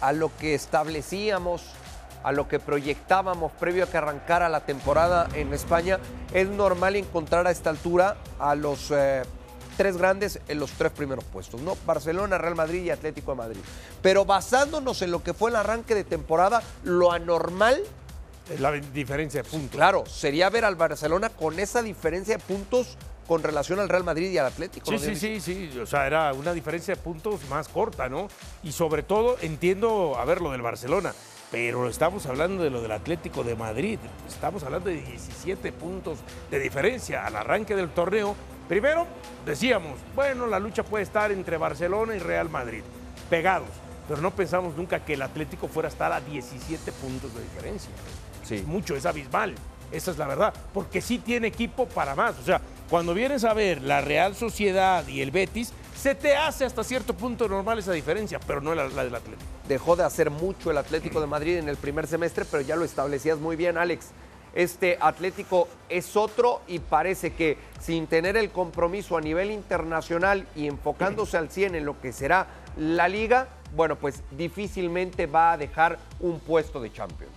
a 0.00 0.12
lo 0.12 0.30
que 0.36 0.54
establecíamos, 0.54 1.74
a 2.22 2.32
lo 2.32 2.46
que 2.46 2.60
proyectábamos 2.60 3.50
previo 3.52 3.84
a 3.84 3.86
que 3.88 3.96
arrancara 3.96 4.48
la 4.48 4.60
temporada 4.60 5.28
en 5.34 5.52
España, 5.52 5.98
es 6.32 6.48
normal 6.48 6.94
encontrar 6.96 7.46
a 7.46 7.50
esta 7.50 7.70
altura 7.70 8.16
a 8.38 8.54
los 8.54 8.92
eh, 8.92 9.22
tres 9.76 9.96
grandes 9.96 10.40
en 10.48 10.58
los 10.58 10.70
tres 10.72 10.92
primeros 10.92 11.24
puestos, 11.24 11.60
¿no? 11.60 11.76
Barcelona, 11.86 12.38
Real 12.38 12.54
Madrid 12.54 12.82
y 12.82 12.90
Atlético 12.90 13.32
de 13.32 13.38
Madrid. 13.38 13.60
Pero 14.00 14.24
basándonos 14.24 15.02
en 15.02 15.10
lo 15.10 15.22
que 15.22 15.34
fue 15.34 15.50
el 15.50 15.56
arranque 15.56 15.94
de 15.94 16.04
temporada, 16.04 16.62
lo 16.84 17.12
anormal, 17.12 17.82
la 18.58 18.72
diferencia 18.72 19.42
de 19.42 19.48
puntos. 19.48 19.70
claro, 19.70 20.04
sería 20.06 20.50
ver 20.50 20.64
al 20.64 20.76
Barcelona 20.76 21.30
con 21.30 21.58
esa 21.58 21.82
diferencia 21.82 22.36
de 22.36 22.42
puntos 22.42 22.96
con 23.26 23.42
relación 23.42 23.78
al 23.80 23.88
Real 23.88 24.04
Madrid 24.04 24.30
y 24.30 24.38
al 24.38 24.46
Atlético. 24.46 24.86
Sí, 24.86 24.92
¿no, 24.92 24.98
sí, 24.98 25.16
sí, 25.16 25.40
sí. 25.40 25.78
O 25.78 25.86
sea, 25.86 26.06
era 26.06 26.32
una 26.32 26.52
diferencia 26.52 26.94
de 26.94 27.00
puntos 27.00 27.40
más 27.48 27.68
corta, 27.68 28.08
¿no? 28.08 28.28
Y 28.62 28.72
sobre 28.72 29.02
todo 29.02 29.36
entiendo, 29.40 30.16
a 30.18 30.24
ver, 30.24 30.40
lo 30.40 30.50
del 30.50 30.60
Barcelona, 30.60 31.14
pero 31.50 31.88
estamos 31.88 32.26
hablando 32.26 32.64
de 32.64 32.70
lo 32.70 32.82
del 32.82 32.92
Atlético 32.92 33.44
de 33.44 33.54
Madrid. 33.54 33.98
Estamos 34.26 34.62
hablando 34.64 34.88
de 34.88 34.96
17 34.96 35.72
puntos 35.72 36.18
de 36.50 36.58
diferencia 36.58 37.26
al 37.26 37.36
arranque 37.36 37.76
del 37.76 37.90
torneo. 37.90 38.34
Primero, 38.68 39.06
decíamos, 39.44 39.98
bueno, 40.14 40.46
la 40.46 40.58
lucha 40.58 40.82
puede 40.82 41.04
estar 41.04 41.32
entre 41.32 41.56
Barcelona 41.56 42.14
y 42.14 42.18
Real 42.18 42.48
Madrid, 42.48 42.82
pegados. 43.28 43.68
Pero 44.08 44.20
no 44.20 44.30
pensamos 44.32 44.76
nunca 44.76 45.04
que 45.04 45.14
el 45.14 45.22
Atlético 45.22 45.68
fuera 45.68 45.88
a 45.88 45.92
estar 45.92 46.12
a 46.12 46.20
17 46.20 46.92
puntos 46.92 47.34
de 47.34 47.42
diferencia. 47.42 47.90
Sí. 48.42 48.56
Es 48.56 48.66
mucho, 48.66 48.96
es 48.96 49.06
abismal. 49.06 49.54
Esa 49.92 50.10
es 50.10 50.18
la 50.18 50.26
verdad. 50.26 50.52
Porque 50.72 51.00
sí 51.00 51.18
tiene 51.18 51.48
equipo 51.48 51.86
para 51.86 52.14
más. 52.14 52.38
O 52.38 52.44
sea, 52.44 52.60
cuando 52.90 53.14
vienes 53.14 53.44
a 53.44 53.54
ver 53.54 53.82
la 53.82 54.00
Real 54.00 54.34
Sociedad 54.34 55.06
y 55.06 55.20
el 55.20 55.30
Betis, 55.30 55.72
se 55.96 56.14
te 56.14 56.34
hace 56.34 56.64
hasta 56.64 56.82
cierto 56.82 57.14
punto 57.14 57.46
normal 57.48 57.78
esa 57.78 57.92
diferencia, 57.92 58.40
pero 58.46 58.60
no 58.60 58.74
la, 58.74 58.88
la 58.88 59.04
del 59.04 59.14
Atlético. 59.14 59.48
dejó 59.68 59.94
de 59.94 60.02
hacer 60.04 60.30
mucho 60.30 60.70
el 60.70 60.78
Atlético 60.78 61.20
de 61.20 61.26
Madrid 61.26 61.58
en 61.58 61.68
el 61.68 61.76
primer 61.76 62.06
semestre, 62.06 62.44
pero 62.50 62.62
ya 62.62 62.74
lo 62.74 62.84
establecías 62.84 63.38
muy 63.38 63.54
bien, 63.54 63.78
Alex. 63.78 64.06
Este 64.54 64.98
Atlético 65.00 65.68
es 65.88 66.16
otro 66.16 66.60
y 66.66 66.78
parece 66.78 67.34
que 67.34 67.56
sin 67.80 68.06
tener 68.06 68.36
el 68.36 68.50
compromiso 68.50 69.16
a 69.16 69.20
nivel 69.20 69.50
internacional 69.50 70.46
y 70.54 70.66
enfocándose 70.66 71.36
al 71.38 71.48
100 71.48 71.74
en 71.74 71.84
lo 71.86 72.00
que 72.00 72.12
será 72.12 72.46
la 72.76 73.08
liga, 73.08 73.48
bueno, 73.74 73.96
pues 73.96 74.22
difícilmente 74.30 75.26
va 75.26 75.52
a 75.52 75.56
dejar 75.56 75.98
un 76.20 76.38
puesto 76.40 76.80
de 76.80 76.92
Champions. 76.92 77.32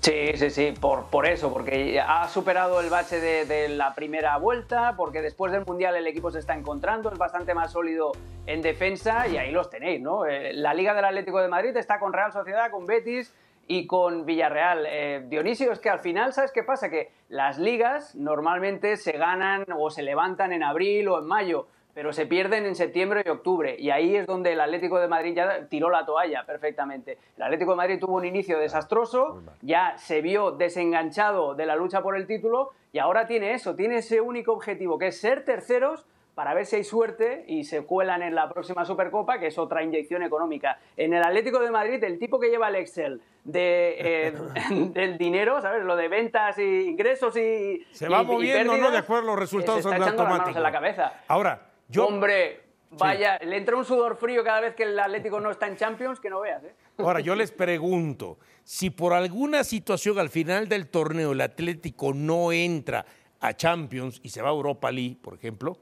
Sí, 0.00 0.32
sí, 0.34 0.50
sí, 0.50 0.74
por, 0.78 1.06
por 1.06 1.24
eso, 1.24 1.50
porque 1.50 1.98
ha 1.98 2.28
superado 2.28 2.78
el 2.82 2.90
bache 2.90 3.20
de, 3.20 3.46
de 3.46 3.70
la 3.70 3.94
primera 3.94 4.36
vuelta, 4.36 4.94
porque 4.98 5.22
después 5.22 5.50
del 5.50 5.64
Mundial 5.64 5.96
el 5.96 6.06
equipo 6.06 6.30
se 6.30 6.40
está 6.40 6.54
encontrando, 6.54 7.10
es 7.10 7.16
bastante 7.16 7.54
más 7.54 7.72
sólido 7.72 8.12
en 8.44 8.60
defensa 8.60 9.26
y 9.28 9.38
ahí 9.38 9.50
los 9.50 9.70
tenéis, 9.70 10.02
¿no? 10.02 10.26
Eh, 10.26 10.52
la 10.52 10.74
Liga 10.74 10.92
del 10.92 11.06
Atlético 11.06 11.40
de 11.40 11.48
Madrid 11.48 11.74
está 11.78 11.98
con 11.98 12.12
Real 12.12 12.34
Sociedad, 12.34 12.70
con 12.70 12.84
Betis 12.84 13.32
y 13.68 13.86
con 13.86 14.26
Villarreal. 14.26 14.86
Eh, 14.88 15.24
Dionisio, 15.28 15.72
es 15.72 15.78
que 15.78 15.90
al 15.90 16.00
final, 16.00 16.32
¿sabes 16.32 16.52
qué 16.52 16.62
pasa? 16.62 16.90
Que 16.90 17.10
las 17.28 17.58
ligas 17.58 18.14
normalmente 18.14 18.96
se 18.96 19.12
ganan 19.12 19.64
o 19.76 19.90
se 19.90 20.02
levantan 20.02 20.52
en 20.52 20.62
abril 20.62 21.08
o 21.08 21.18
en 21.18 21.26
mayo, 21.26 21.66
pero 21.94 22.12
se 22.12 22.26
pierden 22.26 22.66
en 22.66 22.74
septiembre 22.74 23.22
y 23.24 23.28
octubre. 23.28 23.76
Y 23.78 23.90
ahí 23.90 24.16
es 24.16 24.26
donde 24.26 24.52
el 24.52 24.60
Atlético 24.60 24.98
de 24.98 25.08
Madrid 25.08 25.34
ya 25.34 25.66
tiró 25.68 25.90
la 25.90 26.04
toalla 26.04 26.44
perfectamente. 26.44 27.18
El 27.36 27.44
Atlético 27.44 27.70
de 27.72 27.76
Madrid 27.76 28.00
tuvo 28.00 28.16
un 28.16 28.24
inicio 28.24 28.58
desastroso, 28.58 29.42
ya 29.62 29.96
se 29.96 30.20
vio 30.20 30.50
desenganchado 30.50 31.54
de 31.54 31.66
la 31.66 31.76
lucha 31.76 32.02
por 32.02 32.16
el 32.16 32.26
título 32.26 32.72
y 32.92 32.98
ahora 32.98 33.26
tiene 33.26 33.52
eso, 33.52 33.74
tiene 33.74 33.96
ese 33.96 34.20
único 34.20 34.52
objetivo, 34.52 34.98
que 34.98 35.08
es 35.08 35.20
ser 35.20 35.44
terceros 35.44 36.06
para 36.34 36.52
ver 36.52 36.66
si 36.66 36.76
hay 36.76 36.84
suerte 36.84 37.44
y 37.46 37.64
se 37.64 37.84
cuelan 37.84 38.22
en 38.22 38.34
la 38.34 38.48
próxima 38.48 38.84
Supercopa, 38.84 39.38
que 39.38 39.46
es 39.46 39.58
otra 39.58 39.84
inyección 39.84 40.22
económica. 40.22 40.78
En 40.96 41.14
el 41.14 41.22
Atlético 41.22 41.60
de 41.60 41.70
Madrid, 41.70 42.02
el 42.02 42.18
tipo 42.18 42.40
que 42.40 42.50
lleva 42.50 42.68
el 42.68 42.76
Excel 42.76 43.22
de, 43.44 43.96
eh, 43.98 44.34
del 44.94 45.18
dinero, 45.18 45.60
¿sabes? 45.62 45.84
Lo 45.84 45.96
de 45.96 46.08
ventas 46.08 46.58
y 46.58 46.62
ingresos 46.62 47.36
y. 47.36 47.86
Se 47.92 48.08
va 48.08 48.18
y- 48.18 48.22
y 48.22 48.26
moviendo, 48.26 48.76
¿no? 48.76 48.90
De 48.90 48.98
acuerdo 48.98 49.22
a 49.24 49.26
los 49.34 49.36
eh, 49.36 49.40
resultados 49.40 49.82
se 49.82 49.88
está 49.88 49.96
en 49.96 50.02
echando 50.02 50.22
las 50.24 50.32
manos 50.38 50.56
en 50.56 50.62
la 50.62 50.72
cabeza. 50.72 51.12
Ahora, 51.28 51.70
yo. 51.88 52.06
Hombre, 52.06 52.62
vaya, 52.90 53.38
le 53.38 53.56
entra 53.56 53.76
un 53.76 53.84
sudor 53.84 54.16
frío 54.16 54.42
cada 54.44 54.60
vez 54.60 54.74
que 54.74 54.84
el 54.84 54.98
Atlético 54.98 55.40
no 55.40 55.50
está 55.50 55.66
en 55.66 55.76
Champions, 55.76 56.20
que 56.20 56.30
no 56.30 56.40
veas, 56.40 56.62
¿eh? 56.64 56.74
Ahora, 56.98 57.20
yo 57.20 57.34
les 57.34 57.50
pregunto, 57.52 58.38
si 58.62 58.90
por 58.90 59.12
alguna 59.12 59.62
situación 59.64 60.18
al 60.18 60.30
final 60.30 60.68
del 60.68 60.88
torneo 60.88 61.32
el 61.32 61.40
Atlético 61.40 62.14
no 62.14 62.50
entra 62.52 63.04
a 63.40 63.52
Champions 63.54 64.20
y 64.22 64.30
se 64.30 64.40
va 64.40 64.48
a 64.48 64.52
Europa 64.52 64.90
League, 64.90 65.18
por 65.20 65.34
ejemplo, 65.34 65.76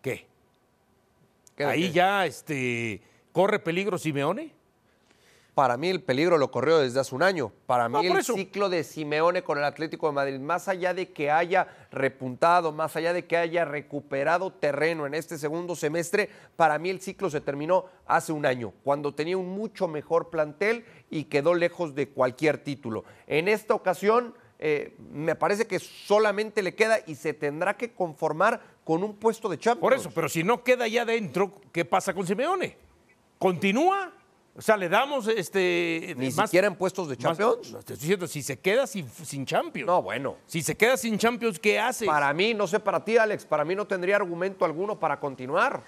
¿qué? 0.00 0.26
¿Qué 1.56 1.64
de 1.64 1.70
Ahí 1.70 1.86
qué? 1.88 1.92
ya 1.92 2.24
este, 2.26 3.00
corre 3.32 3.58
peligro 3.58 3.98
Simeone. 3.98 4.52
Para 5.60 5.76
mí 5.76 5.90
el 5.90 6.00
peligro 6.00 6.38
lo 6.38 6.50
corrió 6.50 6.78
desde 6.78 7.00
hace 7.00 7.14
un 7.14 7.22
año. 7.22 7.52
Para 7.66 7.86
mí 7.86 8.06
el 8.06 8.16
eso. 8.16 8.32
ciclo 8.32 8.70
de 8.70 8.82
Simeone 8.82 9.42
con 9.42 9.58
el 9.58 9.64
Atlético 9.64 10.06
de 10.06 10.14
Madrid, 10.14 10.40
más 10.40 10.68
allá 10.68 10.94
de 10.94 11.12
que 11.12 11.30
haya 11.30 11.68
repuntado, 11.90 12.72
más 12.72 12.96
allá 12.96 13.12
de 13.12 13.26
que 13.26 13.36
haya 13.36 13.66
recuperado 13.66 14.54
terreno 14.54 15.06
en 15.06 15.12
este 15.12 15.36
segundo 15.36 15.76
semestre, 15.76 16.30
para 16.56 16.78
mí 16.78 16.88
el 16.88 17.02
ciclo 17.02 17.28
se 17.28 17.42
terminó 17.42 17.84
hace 18.06 18.32
un 18.32 18.46
año, 18.46 18.72
cuando 18.82 19.14
tenía 19.14 19.36
un 19.36 19.50
mucho 19.50 19.86
mejor 19.86 20.30
plantel 20.30 20.86
y 21.10 21.24
quedó 21.24 21.52
lejos 21.52 21.94
de 21.94 22.08
cualquier 22.08 22.56
título. 22.56 23.04
En 23.26 23.46
esta 23.46 23.74
ocasión 23.74 24.32
eh, 24.58 24.96
me 25.12 25.34
parece 25.34 25.66
que 25.66 25.78
solamente 25.78 26.62
le 26.62 26.74
queda 26.74 27.00
y 27.06 27.16
se 27.16 27.34
tendrá 27.34 27.76
que 27.76 27.92
conformar 27.92 28.62
con 28.82 29.04
un 29.04 29.14
puesto 29.14 29.50
de 29.50 29.58
Champions. 29.58 29.82
Por 29.82 29.92
eso, 29.92 30.10
pero 30.10 30.30
si 30.30 30.42
no 30.42 30.64
queda 30.64 30.88
ya 30.88 31.04
dentro, 31.04 31.52
¿qué 31.70 31.84
pasa 31.84 32.14
con 32.14 32.26
Simeone? 32.26 32.78
¿Continúa? 33.38 34.14
O 34.60 34.62
sea, 34.62 34.76
le 34.76 34.90
damos 34.90 35.26
este. 35.26 36.12
Ni 36.18 36.30
más- 36.32 36.50
siquiera 36.50 36.66
en 36.66 36.74
puestos 36.74 37.08
de 37.08 37.16
Champions. 37.16 37.72
no, 37.72 37.78
te 37.78 37.94
estoy 37.94 37.96
diciendo, 37.96 38.26
si 38.26 38.42
se 38.42 38.58
queda 38.58 38.86
sin, 38.86 39.08
sin 39.08 39.46
Champions. 39.46 39.86
No, 39.86 40.02
bueno. 40.02 40.36
Si 40.44 40.60
se 40.60 40.76
queda 40.76 40.98
sin 40.98 41.16
Champions, 41.16 41.58
¿qué 41.58 41.80
hace? 41.80 42.04
Para 42.04 42.30
mí, 42.34 42.52
no 42.52 42.66
sé 42.66 42.78
para 42.78 43.02
ti, 43.02 43.16
Alex, 43.16 43.46
para 43.46 43.64
mí 43.64 43.74
no 43.74 43.86
tendría 43.86 44.16
argumento 44.16 44.66
alguno 44.66 45.00
para 45.00 45.18
continuar. 45.18 45.80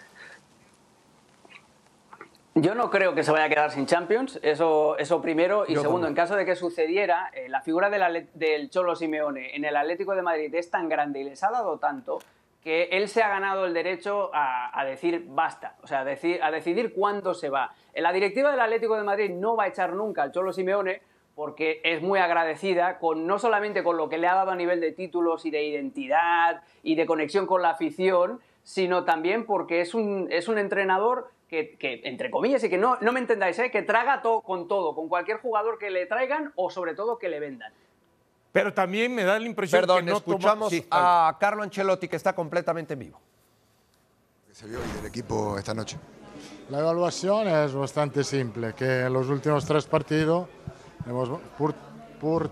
Yo 2.54 2.74
no 2.74 2.88
creo 2.88 3.14
que 3.14 3.22
se 3.22 3.30
vaya 3.30 3.44
a 3.44 3.48
quedar 3.50 3.72
sin 3.72 3.84
Champions, 3.84 4.40
eso, 4.42 4.96
eso 4.96 5.20
primero. 5.20 5.66
Y 5.68 5.74
Yo 5.74 5.82
segundo, 5.82 6.06
en 6.06 6.14
caso 6.14 6.34
de 6.34 6.46
que 6.46 6.56
sucediera, 6.56 7.30
eh, 7.34 7.50
la 7.50 7.60
figura 7.60 7.90
del 7.90 8.70
Cholo 8.70 8.96
Simeone 8.96 9.54
en 9.54 9.66
el 9.66 9.76
Atlético 9.76 10.14
de 10.14 10.22
Madrid 10.22 10.54
es 10.54 10.70
tan 10.70 10.88
grande 10.88 11.20
y 11.20 11.24
les 11.24 11.42
ha 11.42 11.50
dado 11.50 11.76
tanto 11.76 12.20
que 12.62 12.84
él 12.92 13.08
se 13.08 13.22
ha 13.22 13.28
ganado 13.28 13.66
el 13.66 13.74
derecho 13.74 14.30
a, 14.32 14.84
decir 14.84 15.24
basta, 15.28 15.76
o 15.82 15.86
sea, 15.86 16.00
a, 16.00 16.04
decir, 16.04 16.42
a 16.42 16.50
decidir 16.50 16.94
cuándo 16.94 17.34
se 17.34 17.48
va. 17.48 17.74
La 17.94 18.12
directiva 18.12 18.50
del 18.50 18.60
Atlético 18.60 18.96
de 18.96 19.02
Madrid 19.02 19.30
no 19.30 19.56
va 19.56 19.64
a 19.64 19.68
echar 19.68 19.94
nunca 19.94 20.22
al 20.22 20.32
Cholo 20.32 20.52
Simeone 20.52 21.02
porque 21.34 21.80
es 21.82 22.02
muy 22.02 22.18
agradecida 22.18 22.98
con 22.98 23.26
no 23.26 23.38
solamente 23.38 23.82
con 23.82 23.96
lo 23.96 24.08
que 24.08 24.18
le 24.18 24.28
ha 24.28 24.34
dado 24.34 24.50
a 24.50 24.56
nivel 24.56 24.80
de 24.80 24.92
títulos 24.92 25.44
y 25.44 25.50
de 25.50 25.64
identidad 25.64 26.62
y 26.82 26.94
de 26.94 27.06
conexión 27.06 27.46
con 27.46 27.62
la 27.62 27.70
afición, 27.70 28.40
sino 28.62 29.04
también 29.04 29.44
porque 29.44 29.80
es 29.80 29.94
un, 29.94 30.28
es 30.30 30.46
un 30.48 30.58
entrenador 30.58 31.30
que, 31.48 31.76
que, 31.76 32.02
entre 32.04 32.30
comillas, 32.30 32.62
y 32.64 32.70
que 32.70 32.78
no, 32.78 32.96
no 33.00 33.12
me 33.12 33.20
entendáis, 33.20 33.58
¿eh? 33.58 33.70
que 33.70 33.82
traga 33.82 34.22
todo 34.22 34.40
con 34.42 34.68
todo, 34.68 34.94
con 34.94 35.08
cualquier 35.08 35.38
jugador 35.38 35.78
que 35.78 35.90
le 35.90 36.06
traigan 36.06 36.52
o 36.54 36.70
sobre 36.70 36.94
todo 36.94 37.18
que 37.18 37.28
le 37.28 37.40
vendan. 37.40 37.72
Pero 38.52 38.72
también 38.74 39.14
me 39.14 39.24
da 39.24 39.38
la 39.38 39.46
impresión 39.46 39.80
Perdón, 39.80 40.04
que 40.04 40.10
no 40.12 40.20
toma- 40.20 40.34
escuchamos 40.36 40.70
Sí, 40.70 40.86
a 40.90 41.36
Carlo 41.40 41.62
Ancelotti, 41.62 42.06
que 42.08 42.16
está 42.16 42.34
completamente 42.34 42.92
en 42.92 42.98
vivo. 43.00 43.20
se 44.52 44.66
vio 44.66 44.78
hoy 44.78 44.86
del 44.96 45.06
equipo 45.06 45.56
esta 45.58 45.72
noche. 45.72 45.98
La 46.68 46.80
evaluación 46.80 47.48
es 47.48 47.72
bastante 47.74 48.22
simple, 48.22 48.74
que 48.74 49.00
en 49.02 49.12
los 49.12 49.28
últimos 49.28 49.64
tres 49.64 49.86
partidos, 49.86 50.48
hemos, 51.06 51.40
por, 51.58 51.74
por 52.20 52.50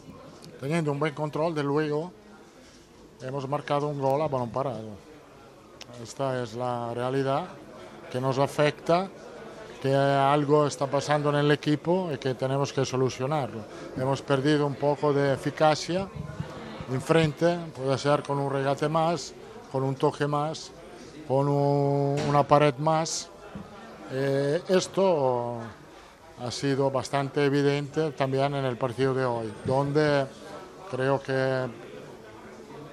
teniendo 0.60 0.92
un 0.92 0.98
buen 0.98 1.14
control 1.14 1.54
del 1.54 1.66
juego, 1.68 2.12
hemos 3.22 3.48
marcado 3.48 3.88
un 3.88 3.98
gol 3.98 4.20
a 4.22 4.28
balón 4.28 4.50
parado. 4.50 4.90
Esta 6.02 6.42
es 6.42 6.54
la 6.54 6.92
realidad 6.94 7.46
que 8.12 8.20
nos 8.20 8.38
afecta, 8.38 9.08
que 9.80 9.94
algo 9.94 10.66
está 10.66 10.86
pasando 10.86 11.30
en 11.30 11.36
el 11.36 11.50
equipo 11.52 12.10
y 12.12 12.18
que 12.18 12.34
tenemos 12.34 12.72
que 12.72 12.84
solucionarlo. 12.84 13.60
Hemos 13.96 14.22
perdido 14.22 14.66
un 14.66 14.74
poco 14.74 15.12
de 15.12 15.34
eficacia 15.34 16.08
enfrente, 16.90 17.58
puede 17.76 17.96
ser 17.98 18.22
con 18.22 18.38
un 18.38 18.50
regate 18.50 18.88
más, 18.88 19.34
con 19.70 19.82
un 19.84 19.94
toque 19.94 20.26
más, 20.26 20.72
con 21.28 21.48
un- 21.48 22.18
una 22.28 22.42
pared 22.42 22.74
más. 22.78 23.28
Eh, 24.10 24.62
esto 24.68 25.58
ha 26.42 26.50
sido 26.50 26.90
bastante 26.90 27.44
evidente 27.44 28.10
también 28.12 28.54
en 28.54 28.64
el 28.64 28.76
partido 28.76 29.12
de 29.14 29.24
hoy, 29.24 29.52
donde 29.64 30.26
creo 30.90 31.20
que 31.20 31.66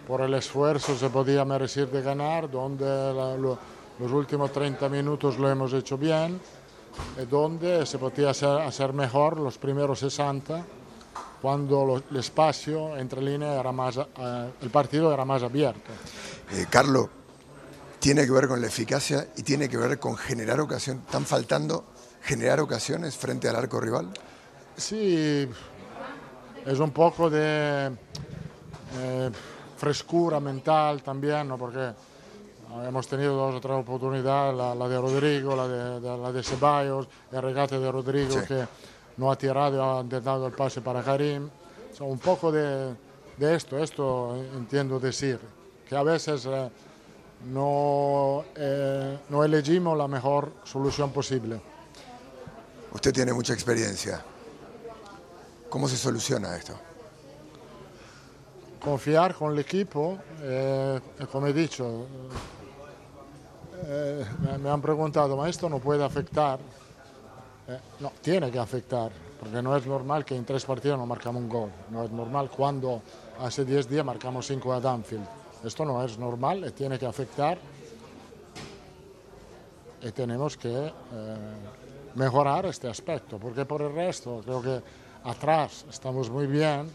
por 0.08 0.22
el 0.22 0.34
esfuerzo 0.36 0.96
se 0.96 1.10
podía 1.10 1.46
merecer 1.46 1.90
de 1.90 2.02
ganar, 2.02 2.52
donde 2.52 2.86
la- 2.86 3.36
lo- 3.38 3.58
los 3.98 4.12
últimos 4.12 4.52
30 4.52 4.90
minutos 4.90 5.38
lo 5.40 5.50
hemos 5.50 5.72
hecho 5.74 5.98
bien, 5.98 6.40
donde 7.30 7.86
se 7.86 7.98
podía 7.98 8.30
hacer, 8.32 8.50
hacer 8.62 8.94
mejor 8.94 9.40
los 9.40 9.58
primeros 9.58 10.00
60, 10.00 10.64
cuando 11.42 11.86
lo- 11.86 11.98
el 12.10 12.18
espacio 12.18 12.98
entre 12.98 13.22
líneas 13.22 13.60
era 13.60 13.72
más, 13.72 13.98
eh, 13.98 14.52
el 14.62 14.70
partido 14.70 15.14
era 15.14 15.26
más 15.26 15.44
abierto. 15.44 15.92
Eh, 16.52 16.66
Carlo, 16.70 17.10
tiene 18.00 18.26
que 18.26 18.32
ver 18.32 18.48
con 18.48 18.60
la 18.62 18.68
eficacia 18.68 19.28
y 19.36 19.44
tiene 19.44 19.68
que 19.70 19.78
ver 19.78 20.00
con 20.00 20.16
generar 20.18 20.60
ocasión. 20.60 21.02
¿Están 21.06 21.26
faltando 21.26 21.86
generar 22.24 22.60
ocasiones 22.60 23.16
frente 23.16 23.48
al 23.48 23.56
arco 23.56 23.80
rival? 23.80 24.10
Sí, 24.78 25.48
es 26.66 26.80
un 26.80 26.92
poco 26.92 27.30
de 27.30 27.92
eh, 28.98 29.30
frescura 29.78 30.40
mental 30.40 31.02
también, 31.04 31.48
¿no? 31.48 31.58
porque 31.58 31.92
hemos 32.84 33.08
tenido 33.08 33.36
dos 33.36 33.56
o 33.56 33.62
tres 33.62 33.74
oportunidades, 33.76 34.56
la, 34.56 34.74
la 34.76 34.88
de 34.88 34.98
Rodrigo, 35.00 35.56
la 35.56 35.68
de, 35.68 36.00
de- 36.00 36.18
la 36.18 36.32
de 36.32 36.44
Ceballos, 36.44 37.08
el 37.32 37.42
regate 37.42 37.80
de 37.80 37.92
Rodrigo 37.92 38.32
Sí. 38.32 38.48
que 38.48 38.66
no 39.18 39.32
ha 39.32 39.38
tirado, 39.38 39.98
ha 39.98 40.02
intentado 40.02 40.48
el 40.48 40.54
pase 40.54 40.82
para 40.82 41.02
Karim. 41.04 41.50
O 41.92 41.96
sea, 41.96 42.06
un 42.06 42.20
poco 42.20 42.52
de, 42.52 42.94
de 43.38 43.56
esto, 43.56 43.78
esto 43.78 44.36
entiendo 44.56 45.00
decir, 45.00 45.40
que 45.88 45.96
a 45.96 46.04
veces 46.04 46.46
eh, 46.46 46.70
no, 47.48 48.44
eh, 48.56 49.20
no 49.30 49.44
elegimos 49.44 49.98
la 49.98 50.08
mejor 50.08 50.52
solución 50.66 51.12
posible. 51.12 51.62
Usted 52.92 53.14
tiene 53.14 53.34
mucha 53.34 53.54
experiencia. 53.54 54.24
¿Cómo 55.70 55.88
se 55.88 55.98
soluciona 55.98 56.56
esto? 56.56 56.74
confiar 58.84 59.34
con 59.34 59.52
el 59.54 59.58
equipo, 59.58 60.20
eh, 60.44 61.00
como 61.32 61.48
he 61.48 61.54
dicho, 61.54 62.06
eh, 63.86 64.26
me- 64.62 64.70
han 64.70 64.82
preguntado, 64.82 65.36
¿ma 65.38 65.50
esto 65.50 65.70
no 65.70 65.80
puede 65.80 66.04
afectar? 66.04 66.60
Eh, 67.68 67.80
no, 68.00 68.12
tiene 68.22 68.52
que 68.52 68.60
afectar, 68.60 69.12
porque 69.40 69.62
no 69.62 69.76
es 69.76 69.86
normal 69.88 70.24
que 70.24 70.36
en 70.36 70.46
tres 70.46 70.66
partidos 70.66 70.98
no 70.98 71.06
marcamos 71.06 71.42
un 71.42 71.50
gol. 71.50 71.70
No 71.90 72.04
es 72.04 72.12
normal 72.12 72.50
cuando 72.50 73.02
hace 73.40 73.66
10 73.66 73.88
días 73.90 74.06
marcamos 74.06 74.46
5 74.48 74.72
a 74.74 74.80
Danfield. 74.80 75.26
Esto 75.64 75.84
no 75.84 76.04
es 76.04 76.18
normal 76.20 76.64
y 76.68 76.72
tiene 76.72 77.00
que 77.00 77.06
afectar. 77.08 77.58
Y 80.02 80.12
tenemos 80.12 80.56
que 80.58 80.70
eh, 80.88 80.92
mejorar 82.16 82.66
este 82.68 82.88
aspecto, 82.88 83.40
porque 83.40 83.66
por 83.66 83.82
el 83.82 83.94
resto 83.94 84.42
creo 84.46 84.62
que 84.62 84.82
atrás 85.24 85.86
estamos 85.90 86.30
muy 86.30 86.46
bien. 86.46 86.90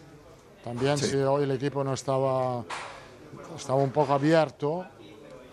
También 0.62 0.97
Sí. 0.99 1.07
si 1.07 1.16
hoy 1.16 1.43
el 1.45 1.51
equipo 1.51 1.83
no 1.83 1.95
estaba, 1.95 2.62
estaba 3.57 3.83
un 3.83 3.90
poco 3.90 4.12
abierto, 4.12 4.85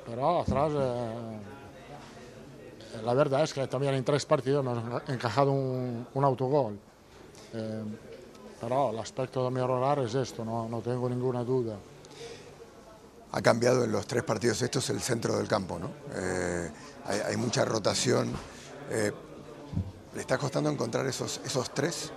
pero 0.07 0.41
atrás 0.41 0.71
eh, 0.73 1.37
la 3.03 3.13
verdad 3.13 3.43
es 3.43 3.53
que 3.53 3.67
también 3.67 3.93
en 3.93 4.03
tres 4.03 4.25
partidos 4.25 4.65
hemos 4.65 5.01
encajado 5.09 5.51
un, 5.51 6.07
un 6.13 6.23
autogol. 6.23 6.79
Eh, 7.53 7.83
pero 8.59 8.89
el 8.89 8.99
aspecto 8.99 9.43
de 9.43 9.51
mejorar 9.51 9.99
es 9.99 10.15
esto, 10.15 10.43
no, 10.43 10.67
no 10.67 10.81
tengo 10.81 11.09
ninguna 11.09 11.43
duda. 11.43 11.75
Ha 13.33 13.41
cambiado 13.41 13.83
en 13.83 13.91
los 13.91 14.07
tres 14.07 14.23
partidos 14.23 14.61
estos 14.61 14.89
el 14.89 14.99
centro 15.01 15.37
del 15.37 15.47
campo, 15.47 15.77
¿no? 15.77 15.89
Eh, 16.15 16.71
hay, 17.05 17.19
hay 17.19 17.37
mucha 17.37 17.65
rotación. 17.65 18.31
Eh, 18.89 19.11
¿Le 20.15 20.21
está 20.21 20.37
costando 20.37 20.69
encontrar 20.69 21.05
esos, 21.05 21.39
esos 21.45 21.69
tres? 21.71 22.11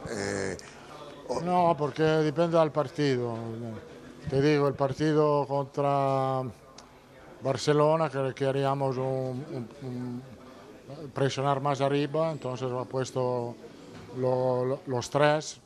No, 1.44 1.76
porque 1.76 2.03
depende 2.03 2.57
del 2.57 2.70
partido. 2.70 3.35
Te 4.31 4.40
digo, 4.40 4.68
el 4.68 4.74
partido 4.74 5.46
contra 5.46 6.42
Barcelona, 7.42 8.09
que 8.11 8.35
queríamos 8.35 8.96
un- 8.96 9.05
un- 9.05 9.68
un- 9.83 10.22
presionar 11.14 11.61
más 11.61 11.81
arriba, 11.81 12.33
entonces 12.33 12.70
ha 12.70 12.85
puesto 12.85 13.55
lo- 14.18 14.64
lo- 14.64 14.81
los 14.87 15.09
tres, 15.11 15.61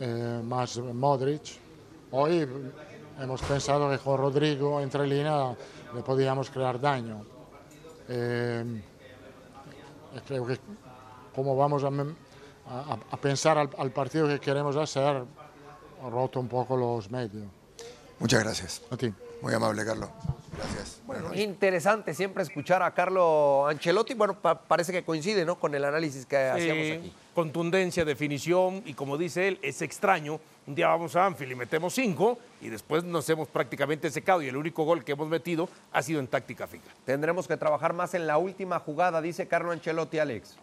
eh, 0.00 0.40
más 0.44 0.78
Modric. 0.78 1.42
Hoy 2.12 2.46
hemos 3.20 3.42
pensado 3.42 3.90
que 3.90 3.98
con 3.98 4.18
Rodrigo 4.18 4.80
entre 4.80 5.06
línea 5.06 5.54
le 5.94 6.02
podíamos 6.02 6.50
crear 6.50 6.80
daño. 6.80 7.24
Eh, 8.08 8.82
creo 10.26 10.46
que 10.46 10.58
como 11.34 11.56
vamos 11.56 11.82
a, 11.84 11.88
mem- 11.90 12.14
a- 12.68 12.96
a 13.10 13.16
pensar 13.16 13.58
al, 13.58 13.70
al 13.78 13.90
partido 13.90 14.28
que 14.28 14.38
queremos 14.38 14.76
hacer, 14.76 15.24
ha 16.04 16.08
roto 16.10 16.40
un 16.40 16.48
poco 16.48 16.76
los 16.76 17.10
medios. 17.10 17.44
muchas 18.18 18.42
gracias. 18.44 18.82
A 18.90 18.96
ti. 18.96 19.12
Muy 19.40 19.52
amable, 19.54 19.84
Carlos. 19.84 20.08
Gracias. 20.56 21.00
Noches. 21.06 21.40
Interesante 21.40 22.14
siempre 22.14 22.42
escuchar 22.42 22.82
a 22.82 22.90
Carlo 22.92 23.66
Ancelotti. 23.66 24.14
Bueno, 24.14 24.34
pa- 24.34 24.58
parece 24.62 24.92
que 24.92 25.02
coincide 25.04 25.44
¿no? 25.44 25.58
con 25.58 25.74
el 25.74 25.84
análisis 25.84 26.26
que 26.26 26.36
hacíamos 26.36 26.98
aquí. 27.00 27.12
Contundencia, 27.34 28.04
definición 28.04 28.82
y 28.84 28.94
como 28.94 29.16
dice 29.16 29.48
él, 29.48 29.58
es 29.62 29.80
extraño. 29.82 30.38
Un 30.66 30.74
día 30.74 30.88
vamos 30.88 31.16
a 31.16 31.26
Anfield 31.26 31.52
y 31.52 31.54
metemos 31.54 31.94
cinco 31.94 32.38
y 32.60 32.68
después 32.68 33.02
nos 33.04 33.28
hemos 33.30 33.48
prácticamente 33.48 34.10
secado 34.10 34.42
y 34.42 34.48
el 34.48 34.56
único 34.56 34.84
gol 34.84 35.02
que 35.04 35.12
hemos 35.12 35.28
metido 35.28 35.68
ha 35.92 36.02
sido 36.02 36.20
en 36.20 36.26
táctica 36.28 36.66
fija. 36.66 36.84
Tendremos 37.04 37.48
que 37.48 37.56
trabajar 37.56 37.94
más 37.94 38.14
en 38.14 38.26
la 38.26 38.36
última 38.38 38.78
jugada, 38.78 39.20
dice 39.22 39.48
Carlo 39.48 39.72
Ancelotti, 39.72 40.18
Alex. 40.18 40.56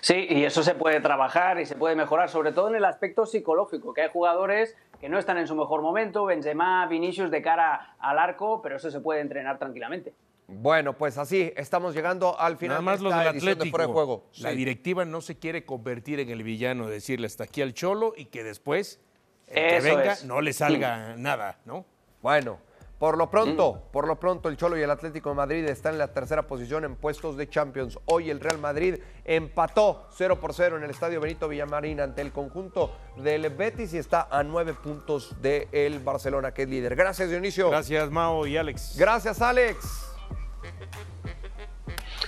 Sí, 0.00 0.26
y 0.30 0.44
eso 0.44 0.62
se 0.62 0.74
puede 0.74 1.00
trabajar 1.00 1.60
y 1.60 1.66
se 1.66 1.76
puede 1.76 1.94
mejorar, 1.94 2.28
sobre 2.28 2.52
todo 2.52 2.68
en 2.68 2.76
el 2.76 2.84
aspecto 2.84 3.26
psicológico, 3.26 3.92
que 3.92 4.02
hay 4.02 4.08
jugadores 4.10 4.76
que 5.00 5.08
no 5.08 5.18
están 5.18 5.38
en 5.38 5.46
su 5.46 5.54
mejor 5.54 5.82
momento, 5.82 6.24
Benzema, 6.24 6.86
Vinicius 6.86 7.30
de 7.30 7.42
cara 7.42 7.96
al 7.98 8.18
arco, 8.18 8.60
pero 8.62 8.76
eso 8.76 8.90
se 8.90 9.00
puede 9.00 9.20
entrenar 9.20 9.58
tranquilamente. 9.58 10.14
Bueno, 10.52 10.94
pues 10.94 11.16
así, 11.16 11.52
estamos 11.56 11.94
llegando 11.94 12.38
al 12.38 12.56
final 12.56 12.76
Nada 12.76 12.82
más 12.82 12.98
de 12.98 13.04
lo 13.04 13.10
esta 13.10 13.20
del 13.22 13.28
edición 13.32 13.46
de 13.46 13.52
Atlético. 13.52 13.70
Fuera 13.76 13.86
de 13.86 13.92
Juego. 13.92 14.24
La 14.40 14.50
Sí. 14.50 14.56
directiva 14.56 15.04
no 15.04 15.20
se 15.20 15.38
quiere 15.38 15.64
convertir 15.64 16.18
en 16.18 16.28
el 16.30 16.42
villano, 16.42 16.88
decirle 16.88 17.26
hasta 17.26 17.44
aquí 17.44 17.62
al 17.62 17.72
cholo 17.72 18.14
y 18.16 18.24
que 18.26 18.42
después 18.42 19.00
el 19.46 19.68
que 19.68 19.80
venga 19.80 20.12
es. 20.14 20.24
no 20.24 20.40
le 20.40 20.52
salga 20.52 21.14
nada, 21.16 21.58
¿no? 21.66 21.84
Bueno, 22.20 22.58
Por 23.00 23.16
lo 23.16 23.30
pronto, 23.30 23.82
por 23.92 24.06
lo 24.06 24.20
pronto, 24.20 24.50
el 24.50 24.58
Cholo 24.58 24.76
y 24.76 24.82
el 24.82 24.90
Atlético 24.90 25.30
de 25.30 25.34
Madrid 25.34 25.64
están 25.64 25.94
en 25.94 25.98
la 26.00 26.12
tercera 26.12 26.46
posición 26.46 26.84
en 26.84 26.96
puestos 26.96 27.38
de 27.38 27.48
Champions. 27.48 27.98
Hoy 28.04 28.28
el 28.28 28.40
Real 28.40 28.58
Madrid 28.58 28.96
empató 29.24 30.06
0 30.10 30.38
por 30.38 30.52
0 30.52 30.76
en 30.76 30.82
el 30.82 30.90
Estadio 30.90 31.18
Benito 31.18 31.48
Villamarín 31.48 31.98
ante 31.98 32.20
el 32.20 32.30
conjunto 32.30 32.94
del 33.16 33.48
Betis 33.48 33.94
y 33.94 33.98
está 33.98 34.28
a 34.30 34.42
nueve 34.42 34.74
puntos 34.74 35.34
del 35.40 36.00
Barcelona, 36.00 36.52
que 36.52 36.64
es 36.64 36.68
líder. 36.68 36.94
Gracias, 36.94 37.30
Dionisio. 37.30 37.70
Gracias, 37.70 38.10
Mao 38.10 38.46
y 38.46 38.58
Alex. 38.58 38.98
Gracias, 38.98 39.40
Alex. 39.40 40.12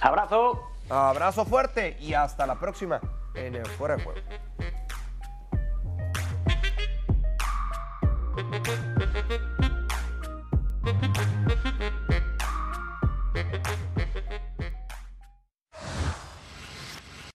Abrazo. 0.01 0.59
Abrazo 0.89 1.45
fuerte 1.45 1.99
y 2.01 2.15
hasta 2.15 2.47
la 2.47 2.59
próxima 2.59 2.99
en 3.35 3.57
el 3.57 3.67
Fuera 3.67 3.97
de 3.97 4.05
Juego. 4.05 4.21